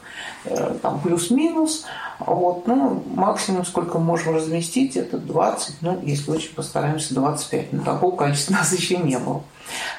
Э, 0.46 0.74
там 0.80 1.00
плюс-минус. 1.00 1.84
Вот, 2.18 2.66
ну, 2.66 3.02
максимум, 3.14 3.66
сколько 3.66 3.98
можем 3.98 4.34
разместить, 4.34 4.96
это 4.96 5.18
20, 5.18 5.82
ну, 5.82 6.00
если 6.02 6.30
очень 6.30 6.54
постараемся, 6.54 7.14
25. 7.14 7.72
Но 7.72 7.82
такого 7.82 8.16
количества 8.16 8.54
нас 8.54 8.72
еще 8.72 8.96
не 8.96 9.18
было. 9.18 9.42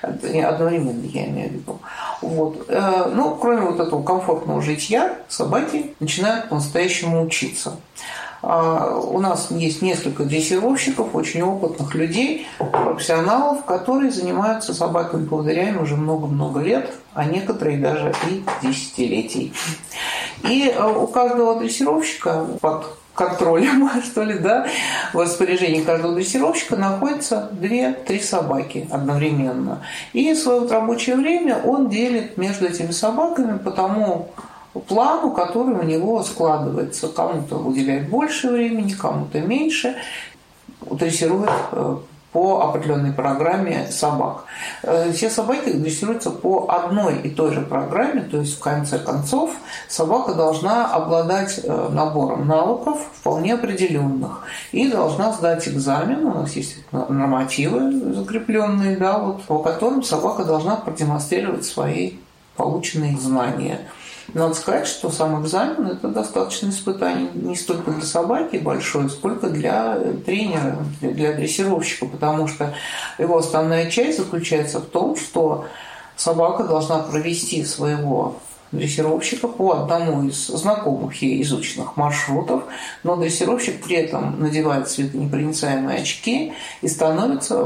Одновременно, 0.01 1.05
я 1.05 1.27
имею 1.27 1.49
в 1.49 1.53
виду. 1.53 1.79
Вот. 2.21 2.65
Э, 2.69 3.11
ну, 3.13 3.35
кроме 3.35 3.61
вот 3.61 3.79
этого 3.79 4.01
комфортного 4.01 4.61
житья, 4.61 5.17
собаки 5.27 5.93
начинают 5.99 6.49
по-настоящему 6.49 7.23
учиться. 7.23 7.75
А, 8.41 8.95
у 8.95 9.19
нас 9.19 9.49
есть 9.51 9.81
несколько 9.81 10.23
дрессировщиков, 10.23 11.15
очень 11.15 11.41
опытных 11.41 11.95
людей, 11.95 12.47
профессионалов, 12.57 13.65
которые 13.65 14.11
занимаются 14.11 14.73
собаками-поводырями 14.73 15.77
уже 15.77 15.95
много-много 15.95 16.59
лет, 16.59 16.91
а 17.13 17.25
некоторые 17.25 17.77
даже 17.77 18.13
и 18.29 18.43
десятилетий. 18.61 19.53
И 20.43 20.71
э, 20.73 20.87
у 20.87 21.07
каждого 21.07 21.59
дрессировщика 21.59 22.45
под 22.61 22.85
контролем, 23.15 23.89
что 24.03 24.23
ли, 24.23 24.37
да, 24.37 24.67
в 25.13 25.19
распоряжении 25.19 25.81
каждого 25.81 26.13
дрессировщика 26.13 26.75
находится 26.75 27.49
две-три 27.51 28.19
собаки 28.19 28.87
одновременно. 28.91 29.83
И 30.13 30.33
свое 30.35 30.67
рабочее 30.67 31.15
время 31.15 31.59
он 31.63 31.89
делит 31.89 32.37
между 32.37 32.67
этими 32.67 32.91
собаками 32.91 33.57
по 33.57 33.71
тому 33.71 34.29
плану, 34.79 35.31
который 35.31 35.75
у 35.75 35.83
него 35.83 36.23
складывается. 36.23 37.07
Кому-то 37.07 37.57
уделяет 37.57 38.09
больше 38.09 38.49
времени, 38.49 38.91
кому-то 38.91 39.39
меньше. 39.41 39.95
Дрессирует 40.89 41.49
э, 41.71 41.97
по 42.37 42.61
определенной 42.61 43.13
программе 43.13 43.87
собак. 43.89 44.43
Э, 44.83 45.11
все 45.11 45.29
собаки 45.29 45.71
дрессируются 45.71 46.29
по 46.29 46.67
одной 46.69 47.19
и 47.21 47.29
той 47.29 47.51
же 47.51 47.61
программе, 47.61 48.21
то 48.21 48.37
есть 48.37 48.57
в 48.57 48.59
конце 48.59 48.99
концов 48.99 49.55
собака 49.87 50.35
должна 50.35 50.85
обладать 50.85 51.59
э, 51.63 51.89
набором 51.91 52.47
навыков 52.47 52.99
вполне 53.15 53.55
определенных 53.55 54.43
и 54.71 54.87
должна 54.87 55.31
сдать 55.33 55.67
экзамен. 55.67 56.25
У 56.25 56.33
нас 56.35 56.55
есть 56.55 56.77
нормативы 56.91 58.13
закрепленные, 58.13 58.97
да, 58.97 59.17
вот, 59.17 59.41
по 59.43 59.59
которым 59.59 60.03
собака 60.03 60.43
должна 60.43 60.75
продемонстрировать 60.75 61.65
свои 61.65 62.17
полученные 62.55 63.17
знания. 63.17 63.79
Надо 64.33 64.53
сказать, 64.55 64.87
что 64.87 65.09
сам 65.09 65.41
экзамен– 65.41 65.87
это 65.91 66.09
достаточно 66.09 66.69
испытание 66.69 67.29
не 67.33 67.55
столько 67.55 67.91
для 67.91 68.05
собаки 68.05 68.57
большое, 68.57 69.09
сколько 69.09 69.49
для 69.49 69.97
тренера, 70.25 70.77
для 71.01 71.33
дрессировщика, 71.33 72.05
потому 72.05 72.47
что 72.47 72.73
его 73.17 73.37
основная 73.37 73.89
часть 73.89 74.17
заключается 74.17 74.79
в 74.79 74.85
том, 74.85 75.15
что 75.15 75.65
собака 76.17 76.63
должна 76.63 76.99
провести 76.99 77.63
своего 77.63 78.39
дрессировщика 78.73 79.47
по 79.47 79.77
одному 79.77 80.27
из 80.27 80.47
знакомых 80.47 81.21
ей 81.21 81.41
изученных 81.41 81.95
маршрутов, 81.95 82.63
но 83.03 83.15
дрессировщик 83.15 83.81
при 83.83 83.95
этом 83.95 84.39
надевает 84.41 84.89
светонепроницаемые 84.89 85.99
очки 85.99 86.53
и 86.81 86.87
становится 86.89 87.63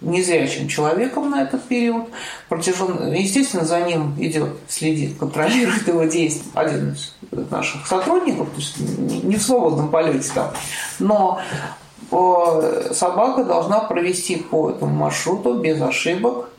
незрячим 0.00 0.68
человеком 0.68 1.30
на 1.30 1.42
этот 1.42 1.64
период. 1.64 2.06
Протяжен... 2.48 3.12
Естественно, 3.12 3.64
за 3.64 3.80
ним 3.80 4.14
идет, 4.18 4.50
следит, 4.68 5.16
контролирует 5.18 5.86
его 5.86 6.04
действия 6.04 6.50
один 6.54 6.92
из 6.92 7.14
наших 7.50 7.86
сотрудников, 7.86 8.48
то 8.50 8.56
есть 8.56 8.78
не 8.78 9.36
в 9.36 9.42
свободном 9.42 9.88
полете 9.88 10.30
там. 10.34 10.50
Но 10.98 11.40
э, 12.10 12.90
собака 12.92 13.44
должна 13.44 13.80
провести 13.80 14.36
по 14.36 14.70
этому 14.70 14.94
маршруту 14.94 15.54
без 15.54 15.80
ошибок, 15.80 16.50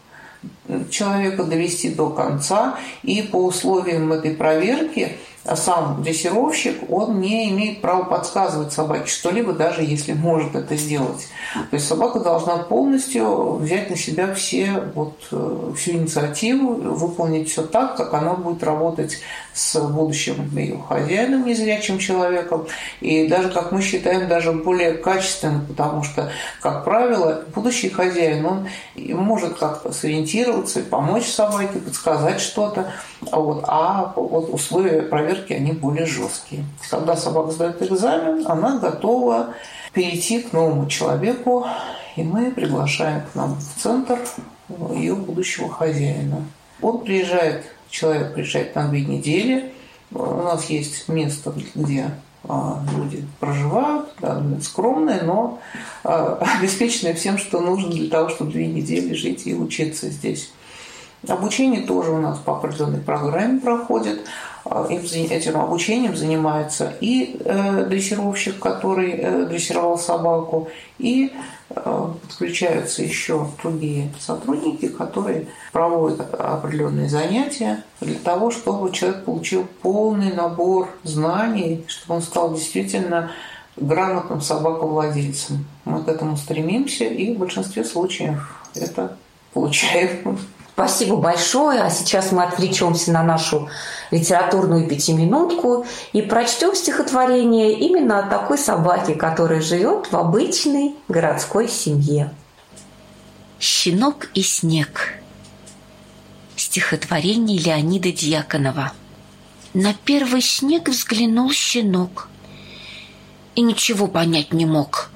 человека 0.89 1.43
довести 1.43 1.89
до 1.89 2.09
конца, 2.09 2.77
и 3.03 3.21
по 3.21 3.37
условиям 3.37 4.11
этой 4.11 4.31
проверки 4.31 5.17
сам 5.55 6.03
дрессировщик, 6.03 6.89
он 6.91 7.21
не 7.21 7.49
имеет 7.49 7.81
права 7.81 8.03
подсказывать 8.03 8.73
собаке 8.73 9.07
что-либо, 9.07 9.53
даже 9.53 9.81
если 9.81 10.13
может 10.13 10.55
это 10.55 10.75
сделать. 10.75 11.27
То 11.53 11.75
есть 11.75 11.87
собака 11.87 12.19
должна 12.19 12.57
полностью 12.57 13.53
взять 13.53 13.89
на 13.89 13.95
себя 13.95 14.33
все, 14.33 14.83
вот, 14.93 15.15
э, 15.31 15.71
всю 15.77 15.91
инициативу, 15.91 16.73
выполнить 16.73 17.49
все 17.49 17.63
так, 17.63 17.95
как 17.95 18.13
она 18.13 18.33
будет 18.33 18.63
работать 18.63 19.19
с 19.53 19.79
будущим 19.79 20.49
ее 20.55 20.79
хозяином, 20.87 21.45
незрячим 21.45 21.97
человеком, 21.97 22.67
и 23.01 23.27
даже, 23.27 23.49
как 23.49 23.71
мы 23.71 23.81
считаем, 23.81 24.27
даже 24.27 24.51
более 24.51 24.93
качественно, 24.93 25.63
потому 25.67 26.03
что, 26.03 26.31
как 26.61 26.83
правило, 26.83 27.43
будущий 27.55 27.89
хозяин, 27.89 28.45
он 28.45 28.67
может 28.95 29.57
как-то 29.57 29.91
сориентироваться, 29.91 30.81
помочь 30.81 31.27
собаке, 31.27 31.79
подсказать 31.79 32.39
что-то, 32.41 32.91
вот, 33.21 33.63
а 33.67 34.13
вот 34.15 34.53
условия 34.53 35.01
проверки, 35.01 35.53
они 35.53 35.71
более 35.71 36.05
жесткие. 36.05 36.65
Когда 36.89 37.15
собака 37.15 37.51
сдает 37.51 37.81
экзамен, 37.81 38.45
она 38.47 38.77
готова 38.79 39.53
перейти 39.93 40.41
к 40.41 40.53
новому 40.53 40.87
человеку, 40.87 41.65
и 42.15 42.23
мы 42.23 42.51
приглашаем 42.51 43.21
к 43.31 43.35
нам 43.35 43.55
в 43.55 43.81
центр 43.81 44.19
ее 44.93 45.15
будущего 45.15 45.69
хозяина. 45.69 46.43
Он 46.81 46.99
приезжает 46.99 47.65
человек 47.89 48.33
приезжает 48.33 48.75
на 48.75 48.87
две 48.87 49.05
недели, 49.05 49.71
у 50.11 50.43
нас 50.43 50.69
есть 50.69 51.07
место, 51.09 51.53
где 51.75 52.11
а, 52.43 52.81
люди 52.95 53.25
проживают, 53.39 54.09
да, 54.21 54.41
скромные, 54.61 55.21
но 55.23 55.59
а, 56.03 56.35
обеспеченные 56.59 57.13
всем, 57.13 57.37
что 57.37 57.59
нужно 57.59 57.91
для 57.91 58.09
того, 58.09 58.29
чтобы 58.29 58.51
две 58.51 58.67
недели 58.67 59.13
жить 59.13 59.45
и 59.45 59.53
учиться 59.53 60.09
здесь. 60.09 60.51
Обучение 61.27 61.81
тоже 61.81 62.11
у 62.11 62.19
нас 62.19 62.37
по 62.37 62.57
определенной 62.57 63.01
программе 63.01 63.59
проходит. 63.59 64.21
А, 64.65 64.85
этим 64.89 65.57
обучением 65.59 66.15
занимается 66.15 66.93
и 66.99 67.39
э, 67.43 67.85
дрессировщик, 67.85 68.59
который 68.59 69.11
э, 69.11 69.45
дрессировал 69.45 69.97
собаку, 69.97 70.69
и 70.99 71.31
э, 71.69 72.07
подключаются 72.21 73.01
еще 73.01 73.47
другие 73.61 74.13
сотрудники, 74.19 74.89
которые 74.89 75.47
проводят 75.71 76.33
определенные 76.33 77.09
занятия 77.09 77.83
для 78.01 78.19
того, 78.19 78.51
чтобы 78.51 78.91
человек 78.91 79.25
получил 79.25 79.67
полный 79.81 80.33
набор 80.33 80.89
знаний, 81.03 81.85
чтобы 81.87 82.15
он 82.15 82.21
стал 82.21 82.53
действительно 82.53 83.31
грамотным 83.77 84.41
собаковладельцем. 84.41 85.65
Мы 85.85 86.03
к 86.03 86.07
этому 86.09 86.35
стремимся, 86.35 87.05
и 87.05 87.33
в 87.33 87.39
большинстве 87.39 87.85
случаев 87.85 88.61
это 88.75 89.17
получаем. 89.53 90.37
Спасибо 90.77 91.15
большое. 91.15 91.81
А 91.81 91.89
сейчас 91.89 92.31
мы 92.31 92.43
отвлечемся 92.43 93.11
на 93.11 93.23
нашу 93.23 93.67
литературную 94.11 94.87
пятиминутку 94.87 95.87
и 96.13 96.21
прочтем 96.21 96.75
стихотворение 96.75 97.73
именно 97.73 98.19
о 98.19 98.29
такой 98.29 98.59
собаке, 98.59 99.15
которая 99.15 99.59
живет 99.59 100.11
в 100.11 100.15
обычной 100.15 100.93
городской 101.07 101.67
семье. 101.67 102.31
«Щенок 103.59 104.29
и 104.35 104.43
снег» 104.43 105.15
Стихотворение 106.55 107.57
Леонида 107.57 108.11
Дьяконова 108.11 108.91
На 109.73 109.95
первый 109.95 110.43
снег 110.43 110.89
взглянул 110.89 111.51
щенок 111.51 112.29
И 113.55 113.61
ничего 113.61 114.05
понять 114.05 114.53
не 114.53 114.67
мог 114.67 115.09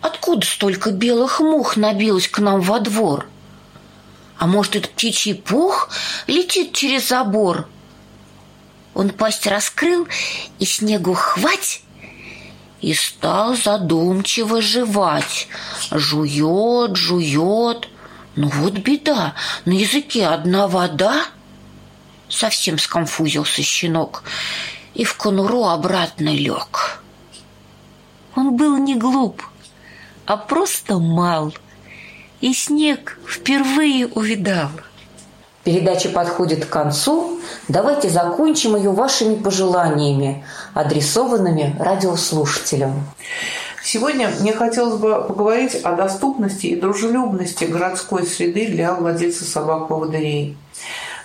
Откуда 0.00 0.46
столько 0.46 0.90
белых 0.90 1.40
мух 1.40 1.76
набилось 1.76 2.28
к 2.28 2.38
нам 2.38 2.62
во 2.62 2.80
двор? 2.80 3.26
А 4.38 4.46
может, 4.46 4.76
это 4.76 4.88
птичий 4.88 5.34
пух 5.34 5.90
летит 6.26 6.72
через 6.72 7.08
забор? 7.08 7.68
Он 8.94 9.10
пасть 9.10 9.46
раскрыл 9.46 10.06
и 10.58 10.64
снегу 10.64 11.14
хвать 11.14 11.82
и 12.80 12.94
стал 12.94 13.56
задумчиво 13.56 14.60
жевать. 14.60 15.48
Жует, 15.90 16.96
жует. 16.96 17.88
Ну 18.36 18.48
вот 18.48 18.74
беда, 18.74 19.34
на 19.64 19.72
языке 19.72 20.26
одна 20.26 20.68
вода. 20.68 21.24
Совсем 22.28 22.78
сконфузился 22.78 23.62
щенок 23.62 24.24
и 24.94 25.04
в 25.04 25.16
конуру 25.16 25.64
обратно 25.64 26.30
лег. 26.30 27.02
Он 28.34 28.56
был 28.56 28.76
не 28.78 28.94
глуп, 28.94 29.42
а 30.26 30.36
просто 30.36 30.98
мал, 30.98 31.54
и 32.46 32.52
снег 32.52 33.18
впервые 33.26 34.06
увидал. 34.06 34.68
Передача 35.64 36.10
подходит 36.10 36.64
к 36.64 36.68
концу. 36.68 37.40
Давайте 37.66 38.08
закончим 38.08 38.76
ее 38.76 38.92
вашими 38.92 39.34
пожеланиями, 39.34 40.44
адресованными 40.72 41.74
радиослушателям. 41.80 43.04
Сегодня 43.82 44.30
мне 44.40 44.52
хотелось 44.52 45.00
бы 45.00 45.24
поговорить 45.24 45.74
о 45.82 45.96
доступности 45.96 46.66
и 46.66 46.80
дружелюбности 46.80 47.64
городской 47.64 48.24
среды 48.24 48.68
для 48.68 48.94
владельцев 48.94 49.48
собак-поводырей. 49.48 50.56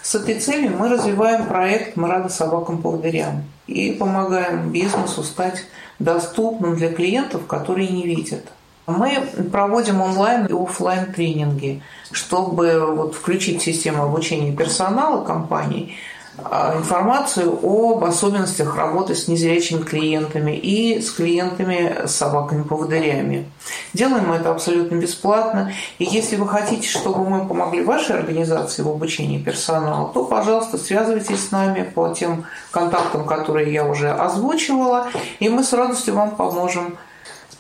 С 0.02 0.16
этой 0.16 0.40
целью 0.40 0.76
мы 0.76 0.90
развиваем 0.90 1.46
проект 1.46 1.98
«Мы 1.98 2.08
рады 2.08 2.32
собакам-поводырям» 2.32 3.44
и 3.68 3.92
помогаем 3.92 4.72
бизнесу 4.72 5.22
стать 5.22 5.66
доступным 6.00 6.76
для 6.76 6.92
клиентов, 6.92 7.46
которые 7.46 7.90
не 7.90 8.08
видят– 8.08 8.42
мы 8.92 9.22
проводим 9.52 10.02
онлайн 10.02 10.46
и 10.46 10.54
офлайн 10.54 11.14
тренинги, 11.14 11.82
чтобы 12.12 12.86
вот 12.96 13.16
включить 13.16 13.62
в 13.62 13.66
систему 13.66 14.04
обучения 14.04 14.52
персонала 14.52 15.24
компаний 15.24 15.96
а, 16.38 16.78
информацию 16.78 17.60
об 17.62 18.04
особенностях 18.04 18.76
работы 18.78 19.16
с 19.16 19.28
незрячими 19.28 19.84
клиентами 19.84 20.56
и 20.56 21.02
с 21.02 21.12
клиентами 21.12 22.06
с 22.06 22.16
собаками-поводырями. 22.16 23.50
Делаем 23.94 24.30
мы 24.30 24.36
это 24.36 24.52
абсолютно 24.52 24.96
бесплатно. 24.96 25.74
И 26.00 26.06
если 26.06 26.38
вы 26.38 26.48
хотите, 26.48 26.88
чтобы 26.88 27.30
мы 27.30 27.48
помогли 27.48 27.84
вашей 27.84 28.16
организации 28.18 28.82
в 28.82 28.88
обучении 28.88 29.40
персонала, 29.40 30.12
то, 30.14 30.24
пожалуйста, 30.24 30.78
связывайтесь 30.78 31.48
с 31.48 31.52
нами 31.52 31.84
по 31.84 32.10
тем 32.14 32.46
контактам, 32.72 33.26
которые 33.26 33.72
я 33.72 33.86
уже 33.86 34.10
озвучивала, 34.10 35.10
и 35.40 35.50
мы 35.50 35.64
с 35.64 35.74
радостью 35.74 36.16
вам 36.16 36.36
поможем 36.36 36.98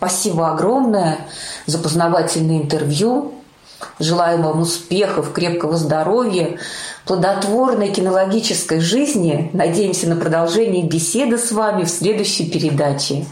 Спасибо 0.01 0.49
огромное 0.49 1.19
за 1.67 1.77
познавательное 1.77 2.57
интервью. 2.57 3.35
Желаем 3.99 4.41
вам 4.41 4.61
успехов, 4.61 5.31
крепкого 5.31 5.77
здоровья, 5.77 6.57
плодотворной 7.05 7.89
кинологической 7.89 8.79
жизни. 8.79 9.51
Надеемся 9.53 10.09
на 10.09 10.15
продолжение 10.15 10.83
беседы 10.87 11.37
с 11.37 11.51
вами 11.51 11.83
в 11.83 11.89
следующей 11.91 12.49
передаче. 12.49 13.27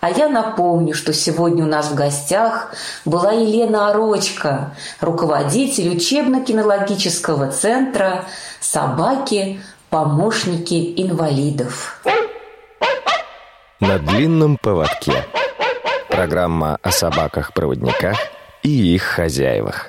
А 0.00 0.08
я 0.08 0.30
напомню, 0.30 0.94
что 0.94 1.12
сегодня 1.12 1.64
у 1.64 1.68
нас 1.68 1.88
в 1.88 1.94
гостях 1.94 2.74
была 3.04 3.32
Елена 3.32 3.90
Орочка, 3.90 4.74
руководитель 5.02 5.94
учебно-кинологического 5.94 7.52
центра 7.52 8.24
«Собаки. 8.58 9.60
Помощники 9.90 10.94
инвалидов». 10.96 12.00
На 13.80 13.98
длинном 13.98 14.56
поводке. 14.56 15.26
Программа 16.20 16.78
о 16.82 16.90
собаках-проводниках 16.90 18.18
и 18.62 18.68
их 18.68 19.04
хозяевах. 19.04 19.88